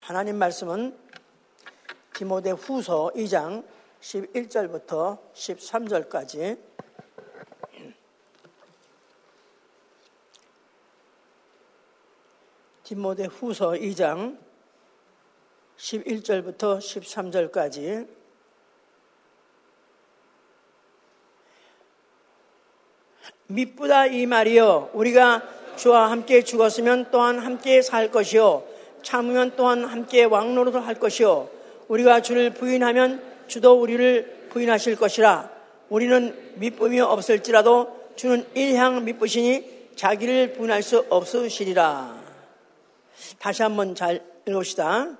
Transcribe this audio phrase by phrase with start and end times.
[0.00, 0.98] 하나님 말씀은
[2.14, 3.64] 디모데 후서 2장
[4.00, 6.58] 11절부터 13절까지.
[12.82, 14.38] 디모데 후서 2장
[15.76, 18.08] 11절부터 13절까지.
[23.48, 25.42] 미쁘다 이 말이요 우리가
[25.76, 28.69] 주와 함께 죽었으면 또한 함께 살 것이요
[29.02, 31.48] 참으면 또한 함께 왕노릇을 할 것이요.
[31.88, 35.50] 우리가 주를 부인하면 주도 우리를 부인하실 것이라.
[35.88, 42.14] 우리는 미쁨이 없을지라도 주는 일향 미쁘시니 자기를 부인할 수 없으시리라.
[43.38, 45.16] 다시 한번 잘 읽읍시다.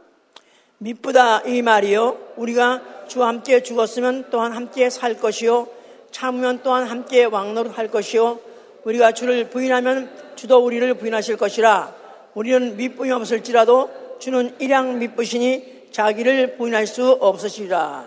[0.78, 2.34] 미쁘다 이 말이요.
[2.36, 5.69] 우리가 주와 함께 죽었으면 또한 함께 살 것이요.
[6.10, 8.38] 참으면 또한 함께 왕노릇 할 것이요.
[8.84, 11.99] 우리가 주를 부인하면 주도 우리를 부인하실 것이라
[12.34, 18.06] 우리는 미쁨이 없을지라도 주는 일양 미쁘시니 자기를 부인할 수 없으시리라.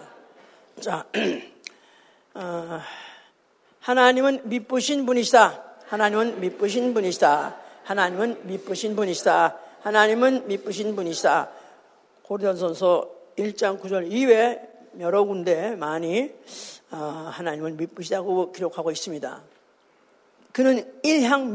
[0.79, 1.05] 자,
[2.35, 2.79] 어,
[3.79, 5.63] 하나님은 미쁘신 분이시다.
[5.87, 7.57] 하나님은 미쁘신 분이시다.
[7.83, 9.57] 하나님은 미쁘신 분이시다.
[9.81, 11.49] 하나님은 미쁘신 분이시다.
[12.23, 14.61] 고린도전서 1장 9절 이외
[14.99, 16.31] 여러 군데 많이
[16.91, 16.97] 어,
[17.31, 19.41] 하나님을 미쁘시다고 기록하고 있습니다.
[20.53, 21.53] 그는 일향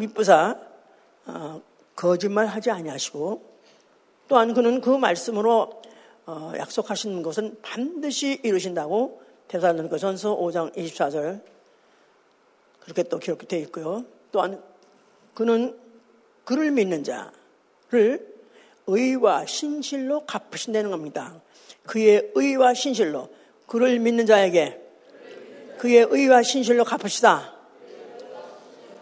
[1.26, 1.62] 어,
[1.98, 3.58] 거짓말하지 아니하시고
[4.28, 5.82] 또한 그는 그 말씀으로
[6.26, 11.42] 어, 약속하신 것은 반드시 이루신다고 대사로니까 전서 5장 24절
[12.80, 14.04] 그렇게 또 기록되어 있고요.
[14.30, 14.62] 또한
[15.34, 15.76] 그는
[16.44, 18.38] 그를 믿는 자를
[18.86, 21.40] 의와 신실로 갚으신다는 겁니다.
[21.84, 23.28] 그의 의와 신실로
[23.66, 24.80] 그를 믿는 자에게
[25.78, 27.54] 그의 의와 신실로 갚으시다.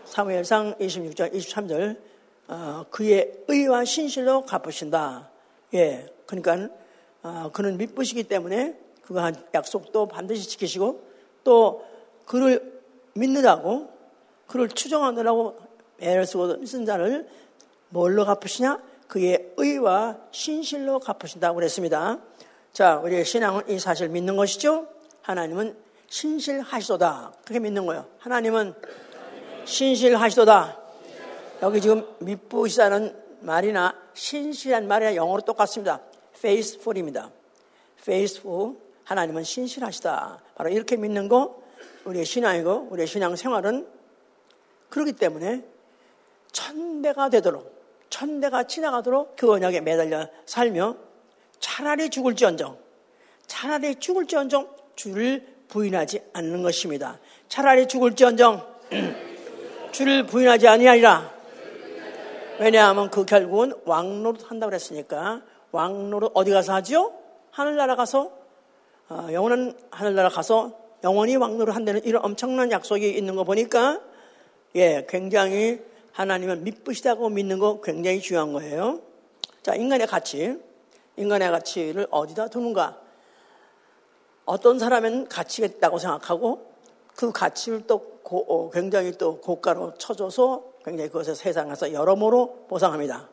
[0.06, 2.06] 사무엘상 26장 23절
[2.48, 5.30] 어, 그의 의와 신실로 갚으신다.
[5.74, 6.74] 예, 그러니까
[7.22, 11.02] 어, 그는 믿으시기 때문에 그가 한 약속도 반드시 지키시고
[11.44, 11.84] 또
[12.24, 12.80] 그를
[13.14, 13.90] 믿느라고
[14.46, 15.58] 그를 추정하느라고
[16.00, 17.28] 애를 쓰고 쓴 자를
[17.88, 18.80] 뭘로 갚으시냐?
[19.08, 22.18] 그의 의와 신실로 갚으신다고 그랬습니다.
[22.72, 24.88] 자, 우리의 신앙은 이 사실 믿는 것이죠.
[25.22, 25.76] 하나님은
[26.08, 27.32] 신실하시도다.
[27.44, 28.06] 그렇게 믿는 거예요.
[28.18, 28.74] 하나님은
[29.64, 30.85] 신실하시도다.
[31.62, 36.00] 여기 지금 믿부시다는 말이나 신실한 말이나 영어로 똑같습니다.
[36.36, 37.30] faithful입니다.
[38.00, 38.74] faithful.
[39.04, 40.42] 하나님은 신실하시다.
[40.54, 41.62] 바로 이렇게 믿는 거
[42.04, 43.86] 우리의 신앙이고 우리의 신앙 생활은
[44.90, 45.64] 그렇기 때문에
[46.52, 47.74] 천대가 되도록
[48.10, 50.96] 천대가 지나가도록 그 언약에 매달려 살며
[51.58, 52.78] 차라리 죽을지언정
[53.46, 57.18] 차라리 죽을지언정 주를 부인하지 않는 것입니다.
[57.48, 58.76] 차라리 죽을지언정
[59.92, 61.35] 주를 부인하지 아니하리라.
[62.58, 67.12] 왜냐하면 그 결국은 왕노릇 한다고 그랬으니까 왕노릇 어디 가서 하죠?
[67.50, 68.32] 하늘나라 가서
[69.08, 70.72] 어, 영원한 하늘나라 가서
[71.04, 74.00] 영원히 왕노릇 한다는 이런 엄청난 약속이 있는 거 보니까
[74.74, 79.00] 예, 굉장히 하나님을 믿으시다고 믿는 거 굉장히 중요한 거예요.
[79.62, 80.58] 자, 인간의 가치.
[81.16, 82.98] 인간의 가치를 어디다 두는가?
[84.46, 86.72] 어떤 사람은 가치가 있다고 생각하고
[87.16, 93.28] 그 가치를 또 고, 어, 굉장히 또 고가로 쳐줘서 굉장히 그것을 세상에서 여러모로 보상합니다.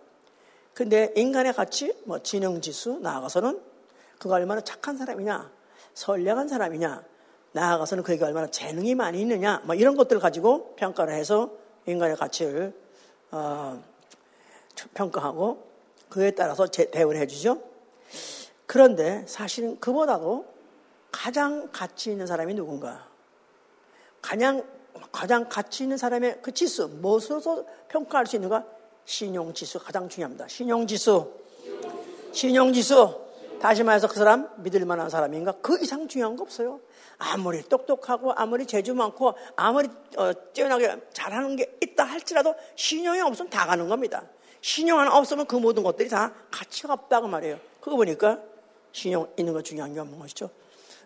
[0.73, 3.61] 근데 인간의 가치, 뭐 지능 지수 나아가서는
[4.17, 5.51] 그가 얼마나 착한 사람이냐,
[5.93, 7.03] 선량한 사람이냐,
[7.51, 11.51] 나아가서는 그에게 얼마나 재능이 많이 있느냐, 뭐 이런 것들을 가지고 평가를 해서
[11.85, 12.73] 인간의 가치를
[13.29, 13.83] 어,
[14.95, 15.63] 평가하고
[16.09, 17.61] 그에 따라서 대우를 해주죠.
[18.65, 20.47] 그런데 사실은 그보다도
[21.11, 23.07] 가장 가치 있는 사람이 누군가?
[24.23, 24.63] 가장
[25.11, 28.65] 가장 가치 있는 사람의 그 지수, 무엇으로서 평가할 수 있는가?
[29.05, 30.47] 신용지수 가장 중요합니다.
[30.47, 31.33] 신용지수.
[32.31, 33.21] 신용지수.
[33.59, 35.53] 다시 말해서 그 사람 믿을 만한 사람인가?
[35.61, 36.81] 그 이상 중요한 거 없어요.
[37.17, 39.87] 아무리 똑똑하고 아무리 재주 많고 아무리
[40.17, 44.23] 어, 뛰어나게 잘하는 게 있다 할지라도 신용이 없으면 다 가는 겁니다.
[44.59, 47.59] 신용 하나 없으면 그 모든 것들이 다 가치가 없다고 말해요.
[47.79, 48.39] 그거 보니까
[48.91, 50.49] 신용 있는 거 중요한 게 없는 것이죠.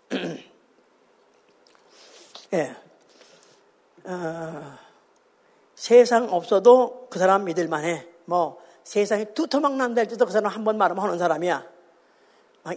[2.53, 2.86] 예.
[4.07, 4.77] 어,
[5.75, 8.07] 세상 없어도 그 사람 믿을 만해.
[8.25, 11.65] 뭐 세상이 두터막 할지도 그 사람 한 번 말하면 하는 사람이야.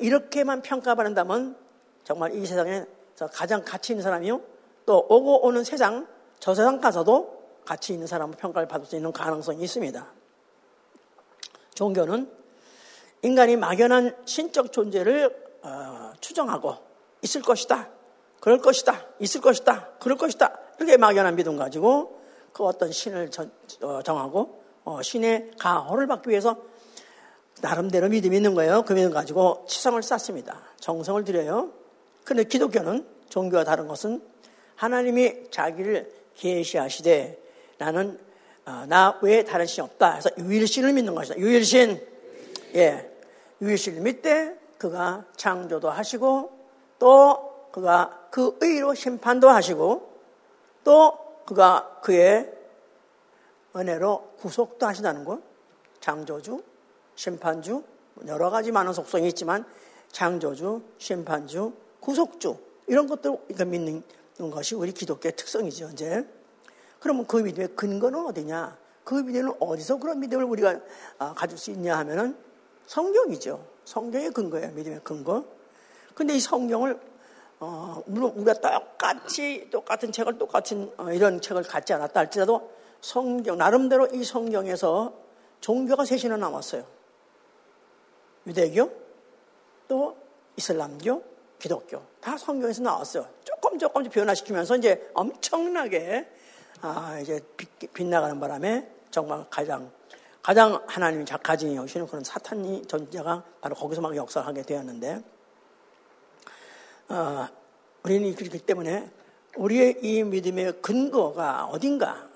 [0.00, 1.56] 이렇게만 평가받는다면
[2.05, 2.85] 정말 이 세상에
[3.32, 4.41] 가장 가치 있는 사람이요.
[4.87, 6.06] 또 오고 오는 세상,
[6.41, 10.06] 저 세상 가서도 가치 있는 사람을 평가를 받을 수 있는 가능성이 있습니다.
[11.75, 12.31] 종교는
[13.23, 16.75] 인간이 막연한 신적 존재를 어, 추정하고
[17.23, 17.88] 있을 것이다.
[18.41, 19.06] 그럴 것이다.
[19.21, 19.91] 있을 것이다.
[20.00, 20.59] 그럴 것이다.
[20.81, 22.19] 이렇게 막연한 믿음 가지고
[22.53, 23.31] 그 어떤 신을
[23.82, 26.56] 어, 정하고 어, 신의 가호를 받기 위해서
[27.61, 28.82] 나름대로 믿음이 있는 거예요.
[28.82, 30.62] 그 믿음 가지고 치성을 쌓습니다.
[30.81, 31.71] 정성을 들여요.
[32.25, 34.23] 그런데 기독교는 종교와 다른 것은
[34.77, 37.38] 하나님이 자기를 계시하시되
[37.77, 38.19] 나는
[38.65, 40.15] 어, 나 외에 다른 신이 없다.
[40.15, 41.38] 해서 유일신을 믿는 것이다.
[41.38, 42.00] 유일신.
[42.77, 43.11] 예.
[43.61, 46.59] 유일신을 믿되 그가 창조도 하시고
[46.99, 50.11] 또 그가 그 의로 심판도 하시고
[50.85, 52.53] 또 그가 그의
[53.75, 55.41] 은혜로 구속도 하신다는 것.
[56.00, 56.62] 창조주,
[57.15, 57.82] 심판주,
[58.27, 59.65] 여러 가지 많은 속성이 있지만
[60.11, 62.56] 창조주, 심판주, 구속주
[62.87, 63.31] 이런 것들
[63.61, 64.03] 을 믿는
[64.50, 65.91] 것이 우리 기독교의 특성이죠.
[65.93, 66.27] 이제
[66.99, 68.77] 그러면 그 믿음의 근거는 어디냐?
[69.05, 70.81] 그 믿음은 어디서 그런 믿음을 우리가
[71.19, 72.37] 아, 가질 수 있냐 하면은
[72.87, 73.65] 성경이죠.
[73.85, 74.73] 성경의 근거예요.
[74.73, 75.44] 믿음의 근거.
[76.15, 77.00] 근데 이 성경을
[77.61, 82.71] 어, 물론 우리가 똑같이 똑같은 책을 똑같은 어, 이런 책을 갖지 않았다 할지라도
[83.03, 85.12] 성경 나름대로 이 성경에서
[85.61, 86.85] 종교가 셋이나 남았어요.
[88.47, 88.91] 유대교,
[89.89, 90.17] 또
[90.57, 91.23] 이슬람교,
[91.59, 93.27] 기독교 다 성경에서 나왔어요.
[93.45, 96.27] 조금 조금씩 변화시키면서 이제 엄청나게
[96.81, 99.91] 아, 이제 빛, 나가는 바람에 정말 가장
[100.41, 105.23] 가장 하나님이 가진 여시는 그런 사탄이 존재가 바로 거기서 막 역사하게 되었는데
[107.11, 107.49] 어,
[108.05, 109.11] 우리는 그렇기 때문에
[109.57, 112.31] 우리의 이 믿음의 근거가 어딘가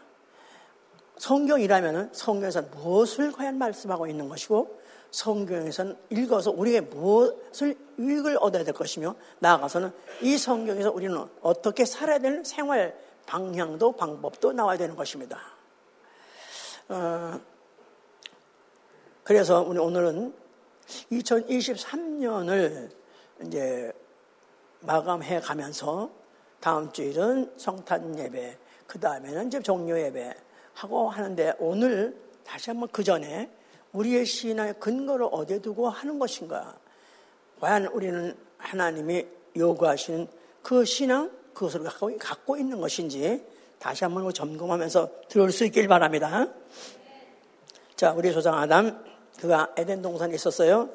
[1.17, 4.83] 성경이라면 성경에서 무엇을 과연 말씀하고 있는 것이고
[5.13, 9.93] 성경에서는 읽어서 우리에게 무엇을 유익을 얻어야 될 것이며 나아가서는
[10.23, 15.39] 이 성경에서 우리는 어떻게 살아야 되는 생활 방향도 방법도 나와야 되는 것입니다.
[16.89, 17.41] 어,
[19.23, 20.35] 그래서 우리 오늘은
[21.13, 22.91] 2023년을
[23.47, 23.93] 이제
[24.87, 26.11] 마감해 가면서
[26.61, 30.35] 다음 주일은 성탄 예배, 그 다음에는 이제 종료 예배
[30.75, 33.51] 하고 하는데 오늘 다시 한번 그 전에
[33.93, 36.77] 우리의 신앙의 근거를 어디에 두고 하는 것인가?
[37.61, 39.27] 과연 우리는 하나님이
[39.57, 40.27] 요구하시는
[40.63, 41.85] 그 신앙, 그것을
[42.19, 43.45] 갖고, 있는 것인지
[43.79, 46.49] 다시 한번 점검하면서 들을 수 있길 바랍니다.
[47.95, 49.05] 자, 우리 조상 아담,
[49.39, 50.91] 그가 에덴 동산에 있었어요.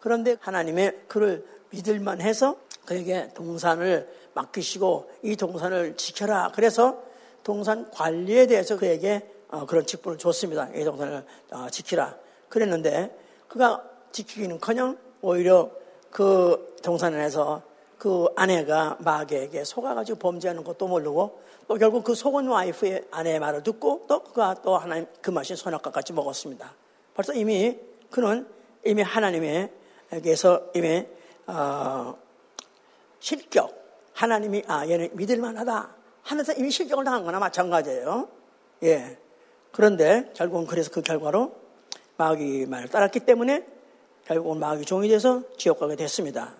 [0.00, 2.56] 그런데 하나님의 그를 믿을만 해서
[2.88, 6.50] 그에게 동산을 맡기시고 이 동산을 지켜라.
[6.54, 7.02] 그래서
[7.44, 10.70] 동산 관리에 대해서 그에게 어, 그런 직분을 줬습니다.
[10.74, 12.16] 이 동산을 어, 지키라.
[12.48, 13.14] 그랬는데
[13.46, 15.70] 그가 지키기는 커녕 오히려
[16.10, 17.60] 그 동산에서
[17.98, 24.06] 그 아내가 마귀에게 속아가지고 범죄하는 것도 모르고 또 결국 그 속은 와이프의 아내의 말을 듣고
[24.08, 26.72] 또 그가 또 하나님 그 맛이 선악과 같이 먹었습니다.
[27.12, 27.78] 벌써 이미
[28.10, 28.48] 그는
[28.86, 31.06] 이미 하나님에게서 이미
[31.46, 32.16] 어,
[33.20, 33.78] 실격
[34.12, 38.28] 하나님이 아 얘는 믿을만하다 하면서 이미 실격을 당한 거나 마찬가지예요.
[38.82, 39.18] 예.
[39.72, 41.54] 그런데 결국은 그래서 그 결과로
[42.16, 43.64] 마귀 말을 따랐기 때문에
[44.26, 46.54] 결국은 마귀 종이 돼서 지옥 가게 됐습니다.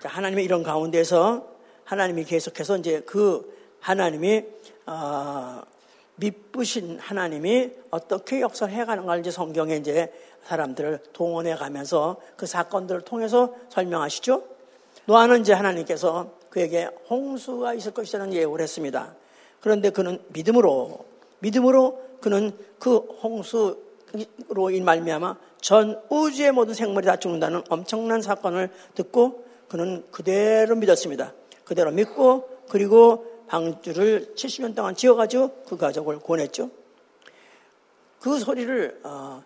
[0.00, 1.48] 자, 하나님의 이런 가운데서
[1.84, 4.44] 하나님이 계속해서 이제 그 하나님이
[4.86, 5.62] 어,
[6.16, 10.12] 미쁘신 하나님이 어떻게 역사를 해가는가 이제 성경에 이제
[10.44, 14.53] 사람들을 동원해 가면서 그 사건들을 통해서 설명하시죠.
[15.06, 19.14] 노아는 이제 하나님께서 그에게 홍수가 있을 것이라는 예고를 했습니다.
[19.60, 21.04] 그런데 그는 믿음으로
[21.40, 23.82] 믿음으로 그는 그 홍수
[24.48, 31.32] 로 인 말미암아 전 우주의 모든 생물이 다 죽는다는 엄청난 사건을 듣고 그는 그대로 믿었습니다.
[31.64, 36.70] 그대로 믿고 그리고 방주를 70년 동안 지어가지고 그 가족을 보냈죠.
[38.20, 39.42] 그 소리를 어,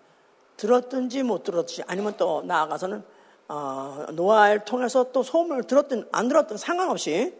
[0.56, 3.02] 들었든지 못 들었든지 아니면 또 나아가서는
[3.48, 7.34] 어, 노아를 통해서 또 소문을 들었든 안 들었든 상관없이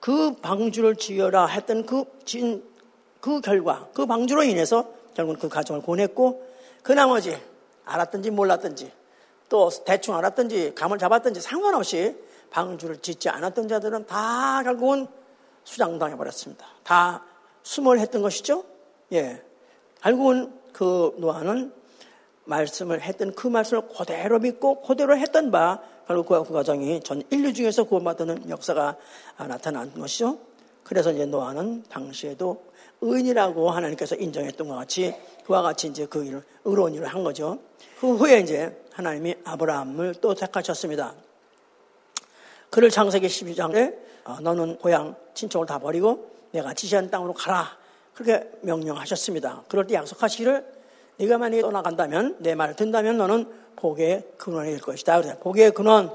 [0.00, 2.64] 그 방주를 지어라 했던 그, 진,
[3.20, 6.46] 그 결과 그 방주로 인해서 결국은 그 가정을 보냈고
[6.82, 7.38] 그 나머지
[7.84, 8.90] 알았든지 몰랐든지
[9.48, 12.16] 또 대충 알았든지 감을 잡았든지 상관없이
[12.50, 15.06] 방주를 짓지 않았던 자들은 다 결국은
[15.64, 16.66] 수장당해 버렸습니다.
[16.82, 17.22] 다
[17.62, 18.64] 숨을 했던 것이죠.
[19.12, 19.42] 예.
[20.00, 21.72] 결국은 그 노아는
[22.46, 27.52] 말씀을 했던 그 말씀을 그대로 믿고 그대로 했던 바 결국 그, 그 과정이 전 인류
[27.52, 28.96] 중에서 구원받는 역사가
[29.38, 30.38] 나타난 것이죠.
[30.82, 32.64] 그래서 이제 노아는 당시에도
[33.00, 37.58] 의인이라고 하나님께서 인정했던 것 같이 그와 같이 이제 그 일을 의로운 일을 한 거죠.
[38.00, 41.14] 그 후에 이제 하나님이 아브라함을 또 택하셨습니다.
[42.70, 47.76] 그를 창세기 12장에 어, 너는 고향 친척을 다 버리고 내가 지시한 땅으로 가라.
[48.14, 49.64] 그렇게 명령하셨습니다.
[49.68, 50.75] 그럴 때 약속하시기를
[51.18, 53.46] 네가 만약에 떠나간다면 내 말을 듣는다면 너는
[53.76, 55.20] 복의 근원이 될 것이다.
[55.40, 56.10] 복의 근원,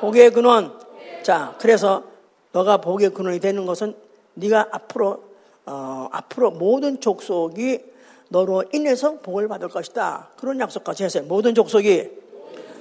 [0.00, 0.78] 복의 근원.
[1.22, 2.04] 자, 그래서
[2.52, 3.94] 너가 복의 근원이 되는 것은
[4.34, 5.22] 네가 앞으로
[5.66, 7.80] 어, 앞으로 모든 족속이
[8.28, 10.30] 너로 인해서 복을 받을 것이다.
[10.36, 11.24] 그런 약속까지 했어요.
[11.26, 12.10] 모든 족속이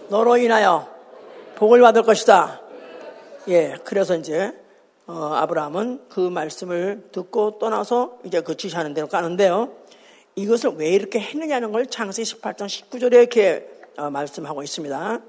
[0.09, 0.87] 너로 인하여
[1.55, 2.61] 복을 받을 것이다.
[3.47, 4.53] 예, 그래서 이제
[5.05, 9.69] 어, 아브라함은 그 말씀을 듣고 떠나서 이제 그 지시하는 대로 가는데요.
[10.35, 15.21] 이것을 왜 이렇게 했느냐는 걸 창세기 18장 19절에 이렇게 어, 말씀하고 있습니다.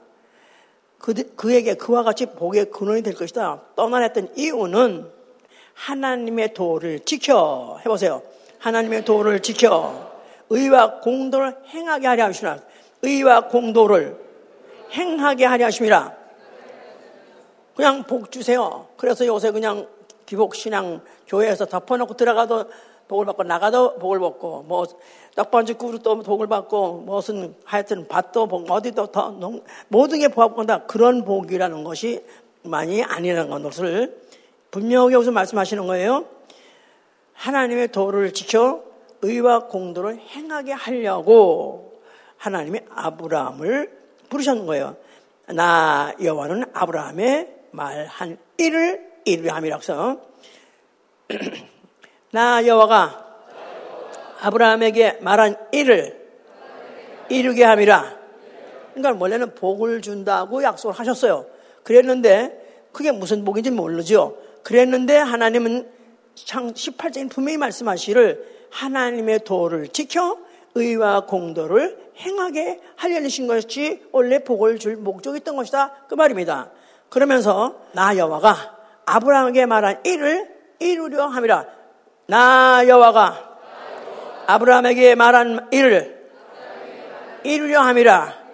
[0.98, 3.60] 그, 그에게 그와 같이 복의 근원이 될 것이다.
[3.76, 5.06] 떠나냈던 이유는
[5.74, 8.22] 하나님의 도를 지켜 해보세요.
[8.58, 10.12] 하나님의 도를 지켜
[10.48, 12.58] 의와 공도를 행하게 하려 하시라.
[13.02, 14.16] 의와 공도를
[14.92, 16.16] 행하게 하려 하심이라.
[17.76, 18.88] 그냥 복 주세요.
[18.96, 19.86] 그래서 요새 그냥
[20.24, 22.70] 기복신앙 교회에서 덮어놓고 들어가도
[23.08, 24.86] 복을 받고 나가도 복을 받고 뭐
[25.34, 29.34] 떡반지 또 복을 받고 무슨 하여튼 밭도 복 어디도 더
[29.88, 32.24] 모든 게 복받다 그런 복이라는 것이
[32.62, 34.22] 많이 아니라는 것을
[34.70, 36.26] 분명히 여기서 말씀하시는 거예요.
[37.34, 38.82] 하나님의 도를 지켜
[39.22, 42.00] 의와 공도를 행하게 하려고
[42.36, 43.90] 하나님이 아브라함을
[44.28, 44.96] 부르셨는 거예요.
[45.46, 50.20] 나 여호와는 아브라함의 말한 일을 이루려 함이라서
[52.34, 53.24] 나 여호와가
[54.40, 56.20] 아브라함에게 말한 일을
[57.28, 58.12] 이루게 함이라.
[58.92, 61.46] 그러니까 원래는 복을 준다고 약속을 하셨어요.
[61.84, 64.36] 그랬는데 그게 무슨 복인지 모르죠.
[64.64, 65.88] 그랬는데 하나님은
[66.34, 70.36] 창 18장에 분명히 말씀하시를 하나님의 도를 지켜
[70.74, 76.06] 의와 공도를 행하게 하려신 것이 원래 복을 줄 목적이 있던 것이다.
[76.08, 76.72] 그 말입니다.
[77.10, 78.56] 그러면서 나 여호와가
[79.06, 81.73] 아브라함에게 말한 일을 이루려 함이라.
[82.26, 83.58] 나 여호와가
[84.46, 86.28] 아브라함에게 말한 일을
[87.44, 88.44] 이루려 함이라.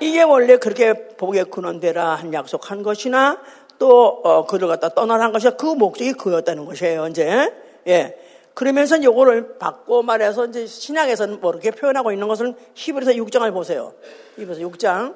[0.00, 3.40] 이게 원래 그렇게 복의 근원되라 한 약속한 것이나
[3.78, 7.08] 또 어, 그를 갖다 떠나라 한 것이 그 목적이 그였다는 것이에요.
[7.08, 7.52] 이제
[7.86, 8.18] 예.
[8.54, 13.94] 그러면서 요거를 바꿔 말해서 이제 신약에서는 뭐 이렇게 표현하고 있는 것은 히브리서 6장을 보세요.
[14.36, 15.14] 히브리서 6장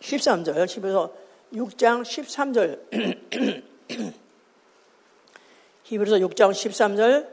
[0.00, 1.12] 13절, 히브리서
[1.54, 3.62] 6장 13절.
[5.84, 7.26] 히브리서 6장 13절.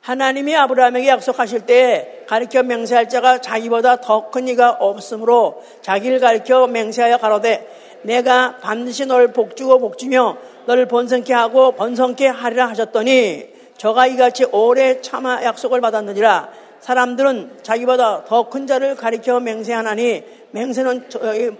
[0.00, 7.16] 하나님이 아브라함에게 약속하실 때 가르쳐 맹세할 자가 자기보다 더 큰 이가 없으므로 자기를 가르쳐 맹세하여
[7.18, 10.36] 가로되 내가 반드시 너를 복주고 복주며
[10.66, 13.48] 너를 번성케 하고 번성케 하리라 하셨더니
[13.78, 16.50] 저가 이같이 오래 참아 약속을 받았느니라
[16.84, 21.08] 사람들은 자기보다 더 큰 자를 가리켜 맹세하나니 맹세는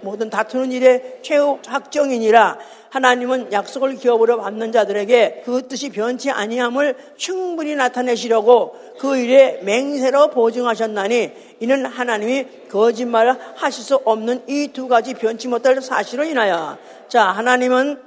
[0.01, 2.59] 모든 다투는 일의 최후 확정이니라.
[2.91, 11.31] 하나님은 약속을 기업으로 받는 자들에게 그 뜻이 변치 아니함을 충분히 나타내시려고 그 일에 맹세로 보증하셨나니
[11.59, 16.77] 이는 하나님이 거짓말을 하실 수 없는 이 두 가지 변치 못할 사실을 인하여.
[17.09, 17.99] 자 하나님은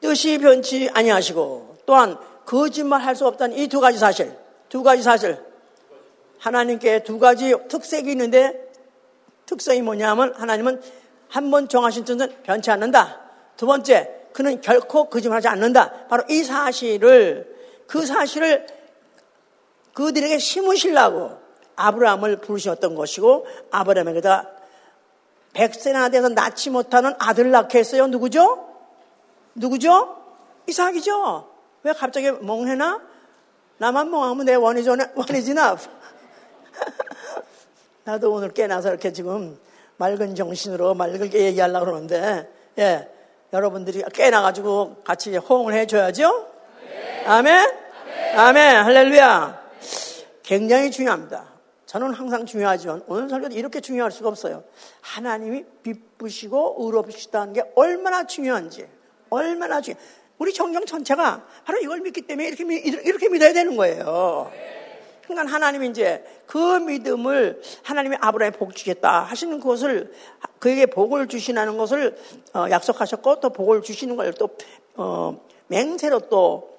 [0.00, 4.32] 뜻이 변치 아니하시고 또한 거짓말 할 수 없다는 이 두 가지 사실
[4.68, 5.36] 두 가지 사실
[6.44, 8.70] 하나님께 두 가지 특색이 있는데
[9.46, 10.82] 특성이 뭐냐면 하나님은
[11.30, 13.18] 한 번 정하신 뜻은 변치 않는다.
[13.56, 16.06] 두 번째, 그는 결코 거짓말하지 않는다.
[16.08, 17.50] 바로 이 사실을
[17.86, 18.66] 그 사실을
[19.94, 21.38] 그들에게 심으시려고
[21.76, 24.50] 아브라함을 부르셨던 것이고 아브라함에게다
[25.54, 28.06] 백세나 돼서 낳지 못하는 아들을 낳게 했어요.
[28.06, 28.68] 누구죠?
[29.54, 30.18] 누구죠?
[30.68, 31.48] 이삭이죠.
[31.84, 33.00] 왜 갑자기 멍해나?
[33.78, 35.76] 나만 멍하면 내 원이지, 원이지 나.
[38.04, 39.58] 나도 오늘 깨나서 이렇게 지금
[39.96, 43.08] 맑은 정신으로 맑게 얘기하려고 그러는데, 예,
[43.52, 46.48] 여러분들이 깨나가지고 같이 호응을 해줘야죠?
[46.82, 47.24] 네.
[47.26, 47.54] 아멘?
[48.34, 48.38] 아멘?
[48.38, 48.76] 아멘.
[48.84, 49.64] 할렐루야.
[50.42, 51.54] 굉장히 중요합니다.
[51.86, 54.64] 저는 항상 중요하지만 오늘 설교도 이렇게 중요할 수가 없어요.
[55.00, 58.88] 하나님이 기쁘시고 의롭시다는 게 얼마나 중요한지,
[59.30, 59.96] 얼마나 중요.
[60.38, 62.64] 우리 정경 전체가 바로 이걸 믿기 때문에 이렇게,
[63.04, 64.50] 이렇게 믿어야 되는 거예요.
[65.34, 70.12] 그러니까 하나님이 이제 그 믿음을 하나님이 아브라함에 복 주겠다 하시는 것을
[70.58, 72.16] 그에게 복을 주시라는 것을
[72.54, 74.48] 어, 약속하셨고 또 복을 주시는 걸또
[74.96, 76.78] 어, 맹세로 또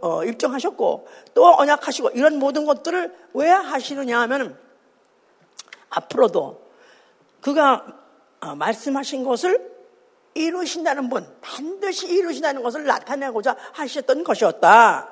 [0.00, 4.58] 어, 입증하셨고 또 언약하시고 이런 모든 것들을 왜 하시느냐 하면
[5.90, 6.62] 앞으로도
[7.40, 7.86] 그가
[8.40, 9.70] 어, 말씀하신 것을
[10.34, 15.08] 이루신다는 분, 반드시 이루신다는 것을 나타내고자 하셨던 것이었다.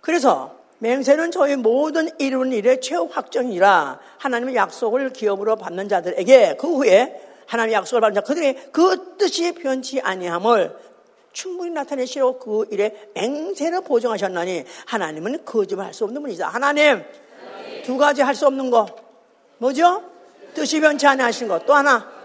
[0.00, 7.20] 그래서 맹세는 저희 모든 이룬 일의 최후 확정이라 하나님의 약속을 기업으로 받는 자들에게 그 후에
[7.46, 10.76] 하나님의 약속을 받는 자 그들의 그 뜻이 변치 아니함을
[11.32, 16.48] 충분히 나타내시고 그 일에 맹세를 보증하셨나니 하나님은 거짓말 할 수 없는 분이다.
[16.48, 17.02] 하나님
[17.84, 18.86] 두 가지 할 수 없는 거
[19.58, 20.02] 뭐죠?
[20.54, 21.64] 뜻이 변치 아니하신 것.
[21.66, 22.17] 또 하나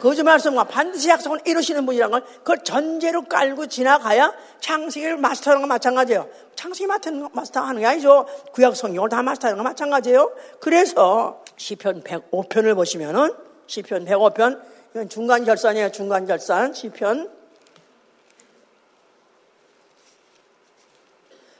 [0.00, 6.28] 거짓말 쓰면 반드시 약속을 이루시는 분이란 걸 그걸 전제로 깔고 지나가야 창세기를 마스터하는 거 마찬가지예요.
[6.54, 6.86] 창세기
[7.32, 8.26] 마스터하는 게 아니죠.
[8.52, 10.32] 구약 성경을 다 마스터하는 거 마찬가지예요.
[10.60, 13.34] 그래서 시편 105편을 보시면은
[13.66, 14.60] 시편 105편
[14.90, 15.92] 이건 중간 결산이에요.
[15.92, 17.36] 중간 결산 시편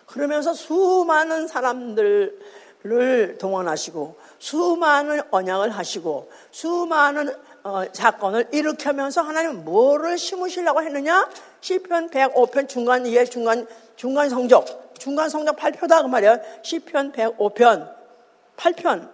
[0.07, 2.39] 그러면서 수많은 사람들을
[3.39, 7.35] 동원하시고 수많은 언약을 하시고 수많은
[7.67, 11.29] 어, 사건을 일으키면서 하나님 뭐를 심으시려고 했느냐?
[11.61, 16.39] 시편 105편 중간 이해 중간 중간 성적 중간 성적 8표다 그 말이야.
[16.63, 17.93] 시편 105편
[18.57, 19.11] 8편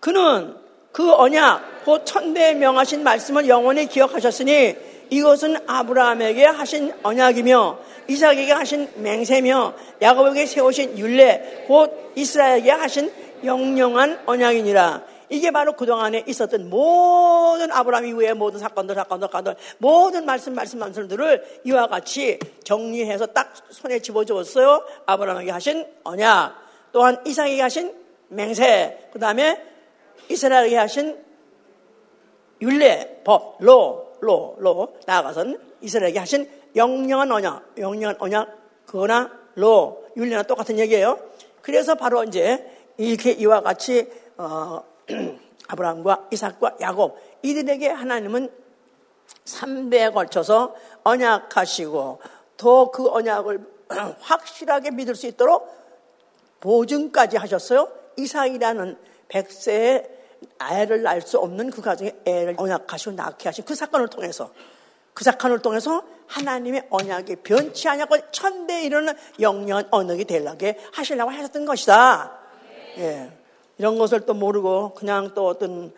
[0.00, 0.56] 그는
[0.90, 4.76] 그 언약 곧 천대에 명하신 말씀을 영원히 기억하셨으니
[5.10, 15.02] 이것은 아브라함에게 하신 언약이며 이삭에게 하신 맹세며 야곱에게 세우신 율례 곧 이스라엘에게 하신 영영한 언약이니라.
[15.30, 21.60] 이게 바로 그동안에 있었던 모든 아브라함 이후의 모든 사건들, 사건들, 사건들, 모든 말씀, 말씀, 말씀들을
[21.64, 24.84] 이와 같이 정리해서 딱 손에 집어주었어요.
[25.06, 26.54] 아브라함에게 하신 언약,
[26.92, 27.94] 또한 이삭에게 하신
[28.28, 29.62] 맹세, 그 다음에
[30.28, 31.18] 이스라엘에게 하신
[32.60, 40.42] 율례, 법, 로, 로, 로, 나아가서는 이스라엘에게 하신 영영한 언약, 영영한 언약, 그거나 로, 율례나
[40.42, 41.18] 똑같은 얘기예요.
[41.62, 44.84] 그래서 바로 이제 이렇게 이와 같이 어,
[45.68, 48.50] 아브라함과 이삭과 야곱 이들에게 하나님은
[49.46, 52.20] 3대에 걸쳐서 언약하시고
[52.58, 53.66] 더그 언약을
[54.20, 55.68] 확실하게 믿을 수 있도록
[56.60, 57.88] 보증까지 하셨어요.
[58.18, 60.18] 이삭이라는 백세의
[60.70, 64.52] 애를 낳을 수 없는 그 가정에 애를 언약하시고 낳게 하신 그 사건을 통해서
[65.14, 72.39] 그 사건을 통해서 하나님의 언약이 변치 않냐고 천대에 이르는 영년 언약이 되려게 하시려고 하셨던 것이다.
[72.98, 73.32] 예.
[73.78, 75.92] 이런 것을 또 모르고 그냥 또 어떤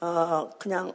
[0.00, 0.92] 어 그냥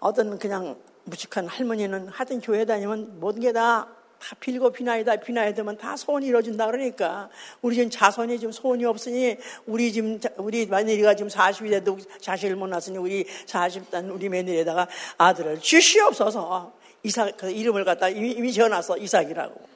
[0.00, 5.76] 어떤 그냥 무식한 할머니는 하여튼 교회 다니면 모든 게 다 다 빌고 비나이다 비나야 되면
[5.76, 7.28] 다 소원이 이루어진다 그러니까.
[7.62, 9.36] 우리 지금 자손이 지금 소원이 없으니
[9.66, 14.88] 우리 지금 우리 며느리가 지금 40이 돼도 자식을 못 낳았으니 우리 40단 우리 며느리에다가
[15.18, 16.72] 아들을 주시옵소서.
[17.02, 19.75] 이삭 그 이름을 갖다 이미, 이미 지어놨어 이삭이라고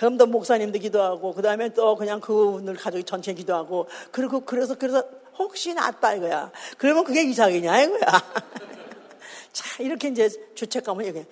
[0.00, 5.04] 그럼 또 목사님도 기도하고 그 다음에 또 그냥 그분들 가족이 전체 기도하고 그리고 그래서 그래서
[5.38, 6.50] 혹시 낫다 이거야.
[6.78, 8.00] 그러면 그게 이삭이냐 이거야.
[9.52, 11.26] 자 이렇게 이제 주책감을 얘기해.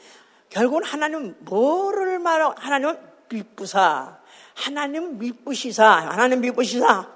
[0.51, 2.99] 결국은 하나님 뭐를 말하고 하나님은
[3.31, 4.19] 미쁘사
[4.53, 7.09] 하나님 미쁘시사 하나님 미쁘시사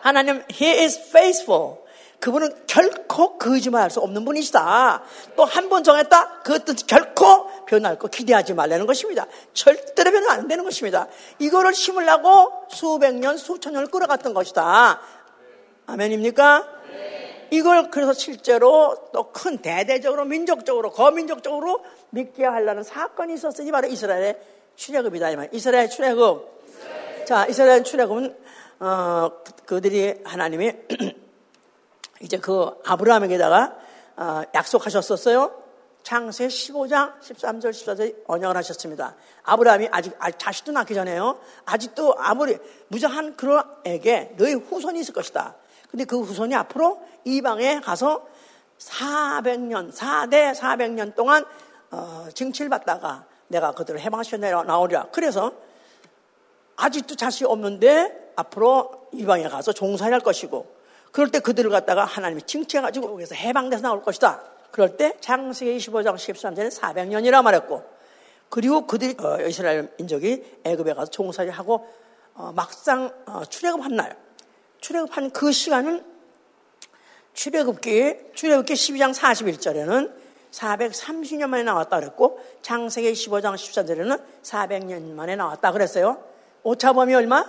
[0.00, 1.82] 하나님 He is faithful
[2.18, 5.02] 그분은 결코 거짓말할 수 없는 분이시다.
[5.36, 6.40] 또 한 번 정했다?
[6.44, 9.26] 그것도 결코 변할 거 기대하지 말라는 것입니다.
[9.54, 11.08] 절대로 변화 안 되는 것입니다.
[11.38, 15.00] 이거를 심으려고 수백 년, 수천 년을 끌어갔던 것이다.
[15.86, 16.68] 아멘입니까?
[17.50, 24.38] 이걸 그래서 실제로 또 큰 대대적으로 민족적으로 거민족적으로 믿게 하려는 사건이 있었으니 바로 이스라엘의
[24.76, 25.46] 출애굽이다.
[25.52, 27.24] 이스라엘 출애굽.
[27.24, 28.36] 자, 이스라엘 출애굽은
[28.80, 29.30] 어,
[29.64, 30.72] 그들이 하나님이
[32.20, 33.76] 이제 그 아브라함에게다가
[34.16, 35.61] 어, 약속하셨었어요.
[36.02, 39.14] 창세 15장 13절 14절 언약을 하셨습니다.
[39.44, 41.38] 아브라함이 아직, 아직 자식도 낳기 전에요.
[41.64, 45.56] 아직도 아무리 무장한 그에게 너희 후손이 있을 것이다.
[45.90, 48.26] 근데 그 후손이 앞으로 이방에 가서
[48.78, 51.44] 400년, 4대 400년 동안
[51.90, 55.08] 어, 증치를 받다가 내가 그들을 해방시켜 나오리라.
[55.12, 55.52] 그래서
[56.76, 60.74] 아직도 자식이 없는데 앞으로 이방에 가서 종사할 것이고
[61.12, 64.42] 그럴 때 그들을 갖다가 하나님이 칭찬해가지고 여기서 해방돼서 나올 것이다.
[64.72, 67.84] 그럴 때 창세기 25장 13절에 400년이라 말했고
[68.48, 71.86] 그리고 그들이 어, 이스라엘 민족이 애굽에 가서 종살이 하고
[72.34, 74.16] 어, 막상 어, 출애굽한 날
[74.80, 76.04] 출애굽한 그 시간은
[77.34, 80.12] 출애굽기 출애굽기 12장 41절에는
[80.50, 86.22] 430년 만에 나왔다 그랬고 창세기 15장 14절에는 400년 만에 나왔다 그랬어요.
[86.62, 87.44] 오차범위 얼마?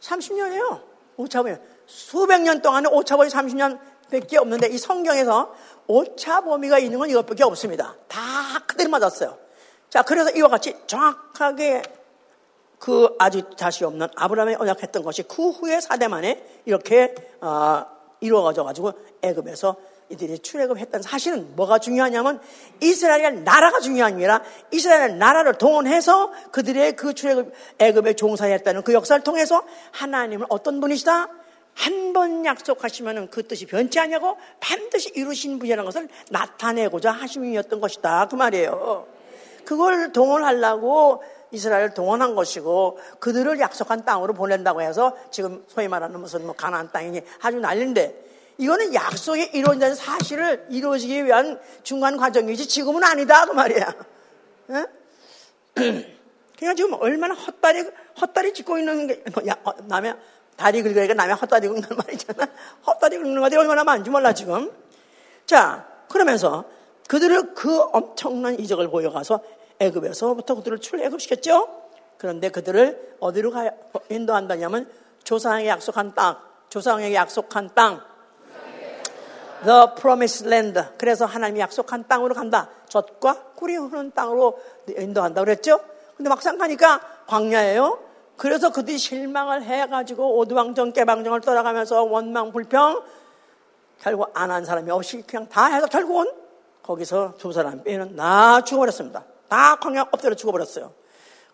[0.00, 0.82] 30년이에요.
[1.16, 1.56] 오차범위.
[1.86, 3.78] 수백 년 동안에 오차범위 30년
[4.10, 5.54] 밖에 없는데 이 성경에서
[5.86, 7.96] 오차 범위가 있는 건 이것밖에 없습니다.
[8.08, 8.20] 다
[8.66, 9.38] 그대로 맞았어요.
[9.90, 11.82] 자, 그래서 이와 같이 정확하게
[12.78, 17.86] 그 아직 다시 없는 아브라함이 언약했던 것이 그 후에 사대 만에 이렇게 어,
[18.20, 18.92] 이루어져 가지고
[19.22, 19.76] 애굽에서
[20.10, 22.40] 이들이 출애굽했던 사실은 뭐가 중요하냐면
[22.80, 29.22] 이스라엘 나라가 중요한 게 아니라 이스라엘 나라를 동원해서 그들의 그 출애굽 애굽에 종사했다는 그 역사를
[29.22, 31.28] 통해서 하나님은 어떤 분이시다?
[31.74, 38.28] 한 번 약속하시면 그 뜻이 변치 않냐고 반드시 이루신 분이라는 것을 나타내고자 하심이었던 것이다.
[38.28, 39.06] 그 말이에요.
[39.64, 46.54] 그걸 동원하려고 이스라엘을 동원한 것이고 그들을 약속한 땅으로 보낸다고 해서 지금 소위 말하는 무슨 뭐
[46.54, 48.24] 가나안 땅이니 아주 난리인데
[48.58, 53.94] 이거는 약속이 이루어진 사실을 이루어지기 위한 중간 과정이지 지금은 아니다 그 말이야.
[54.70, 54.86] 예?
[56.56, 57.84] 그러니까 지금 얼마나 헛다리
[58.20, 60.14] 헛다리 짚고 있는 게 뭐, 야, 어, 남의
[60.56, 62.46] 다리 긁으니까 남의 헛다리 긁는 말이잖아.
[62.86, 64.70] 헛다리 긁는 것이 얼마나 많은지 몰라 지금.
[65.46, 66.64] 자 그러면서
[67.08, 69.40] 그들을 그 엄청난 이적을 보여가서
[69.78, 71.68] 애굽에서부터 그들을 출애굽시켰죠.
[72.18, 73.70] 그런데 그들을 어디로 가
[74.08, 74.88] 인도한다냐면
[75.24, 76.38] 조상에게 약속한 땅,
[76.68, 78.00] 조상에게 약속한 땅,
[79.64, 80.80] The Promised Land.
[80.98, 82.68] 그래서 하나님이 약속한 땅으로 간다.
[82.88, 85.80] 젖과 꿀이 흐르는 땅으로 인도한다 그랬죠.
[86.16, 87.98] 근데 막상 가니까 광야예요.
[88.36, 93.02] 그래서 그들이 실망을 해가지고 오두방정 깨방정을 떠나가면서 원망 불평
[94.00, 96.30] 결국 안 한 사람이 없이 그냥 다 해서 결국은
[96.82, 99.24] 거기서 두 사람 빼는 다 죽어버렸습니다.
[99.48, 100.92] 다 광야 엎드려 죽어버렸어요.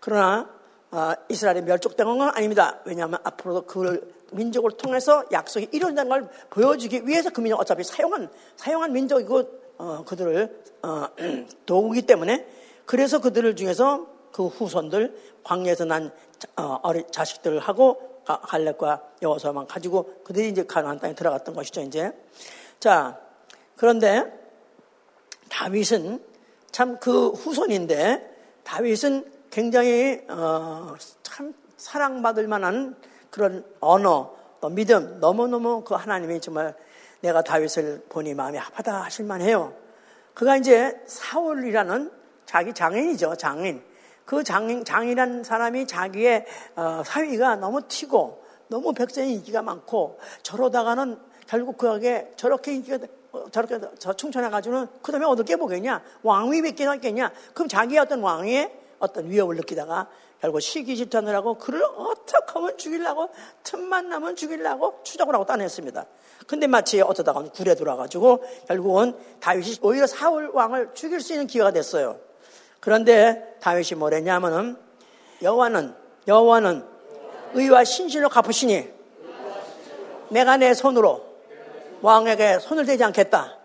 [0.00, 0.48] 그러나
[0.90, 2.80] 어, 이스라엘이 멸족된 건 아닙니다.
[2.84, 8.92] 왜냐하면 앞으로도 그 민족을 통해서 약속이 이루어진다는 걸 보여주기 위해서 그 민족 어차피 사용한 사용한
[8.92, 11.06] 민족이고 어, 그들을 어,
[11.66, 12.46] 도구기 때문에
[12.86, 15.14] 그래서 그들을 중에서 그 후손들
[15.44, 16.10] 광야에서 난
[16.56, 22.12] 어, 어린 자식들을 하고 갈렙과 여호수아만 가지고 그들이 이제 가나안 땅에 들어갔던 것이죠 이제
[22.78, 23.18] 자
[23.76, 24.32] 그런데
[25.48, 26.30] 다윗은
[26.70, 28.30] 참 그 후손인데
[28.64, 32.96] 다윗은 굉장히 어, 참 사랑받을 만한
[33.30, 36.74] 그런 언어 또 믿음 너무너무 그 하나님이 정말
[37.20, 39.74] 내가 다윗을 보니 마음이 아파다 하실 만해요.
[40.34, 42.10] 그가 이제 사울이라는
[42.46, 43.82] 자기 장인이죠 장인.
[44.30, 51.76] 그 장인 장이라는 사람이 자기의 어, 사위가 너무 튀고 너무 백성이 인기가 많고 저러다가는 결국
[51.76, 56.00] 그에게 저렇게 인기가 어, 저렇게 저 충천해가지고는 그 다음에 얻을 게 뭐겠냐?
[56.22, 57.32] 왕위 몇 개나 있겠냐?
[57.54, 60.06] 그럼 자기 어떤 왕의 어떤 위협을 느끼다가
[60.40, 63.30] 결국 시기 질투하느라고 그를 어떻게 하면 죽이려고
[63.64, 66.06] 틈만 나면 죽이려고 추적을 하고 따냈습니다.
[66.46, 72.29] 근데 마치 어쩌다가 굴에 돌아가지고 결국은 다윗이 오히려 사울 왕을 죽일 수 있는 기회가 됐어요.
[72.80, 74.76] 그런데 다윗이 뭐랬냐면은
[75.42, 75.94] 여호와는
[76.26, 76.84] 여호와는
[77.54, 78.88] 의와 신실로 갚으시니
[80.30, 81.24] 내가 내 손으로
[82.02, 83.56] 왕에게 손을 대지 않겠다.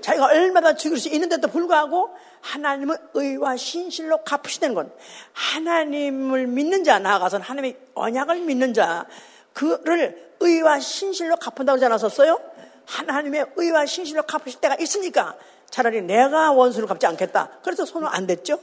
[0.00, 4.90] 자기가 얼마나 죽일 수 있는데도 불구하고 하나님은 의와 신실로 갚으시는 건
[5.32, 9.06] 하나님을 믿는 자 나아가서는 하나님의 언약을 믿는 자
[9.52, 12.40] 그를 의와 신실로 갚은다고 하지 않았었어요?
[12.86, 15.36] 하나님의 의와 신실로 갚으실 때가 있으니까
[15.70, 17.50] 차라리 내가 원수를 갚지 않겠다.
[17.62, 18.58] 그래서 손을 안 댔죠.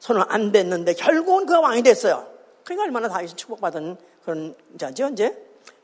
[0.00, 2.26] 손을 안 댔는데 결국은 그가 왕이 됐어요.
[2.64, 5.36] 그러니까 얼마나 다윗이 축복받은 그런 자죠, 이제.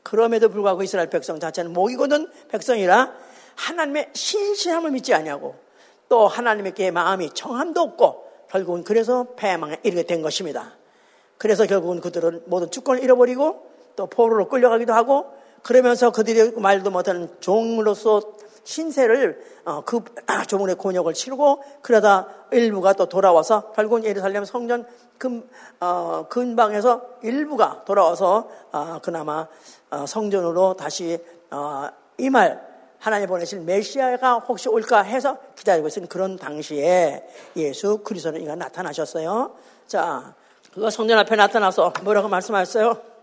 [0.03, 3.11] 그럼에도 불구하고 이스라엘 백성 자체는 목이거든 백성이라
[3.55, 5.55] 하나님의 신실함을 믿지 아니하고
[6.09, 10.73] 또 하나님께 마음이 정함도 없고 결국은 그래서 패망에 이르게 된 것입니다.
[11.37, 15.33] 그래서 결국은 그들은 모든 주권을 잃어버리고 또 포로로 끌려가기도 하고
[15.63, 18.21] 그러면서 그들이 말도 못하는 종으로서
[18.65, 24.85] 신세를 어, 그 아, 조문의 곤욕을 치르고 그러다 일부가 또 돌아와서 결국은 예루살렘 성전
[25.17, 25.47] 금,
[25.79, 29.47] 어, 근방에서 일부가 돌아와서 어, 그나마
[29.89, 31.17] 어, 성전으로 다시
[31.51, 37.23] 어, 이말 하나님 보내신 메시아가 혹시 올까 해서 기다리고 있는 그런 당시에
[37.55, 39.55] 예수 그리스도는 이가 나타나셨어요.
[39.85, 40.33] 자,
[40.73, 43.14] 그거 성전 앞에 나타나서 뭐라고 말씀하셨어요?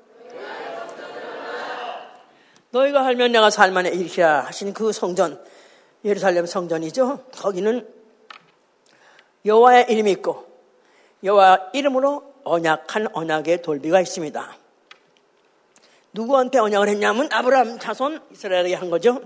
[2.72, 5.42] 너희가 알면 내가 살만해 일으키라 하신 그 성전
[6.04, 7.18] 예루살렘 성전이죠.
[7.36, 7.86] 거기는
[9.44, 10.46] 여호와의 이름이 있고
[11.22, 14.56] 여호와 이름으로 언약한 언약의 돌비가 있습니다.
[16.14, 19.20] 누구한테 언약을 했냐면 아브라함 자손 이스라엘에게 한 거죠.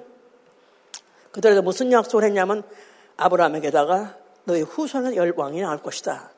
[1.31, 2.63] 그들에게 무슨 약속을 했냐면
[3.17, 6.31] 아브라함에게다가 너희 후손은 열왕이 나올 것이다.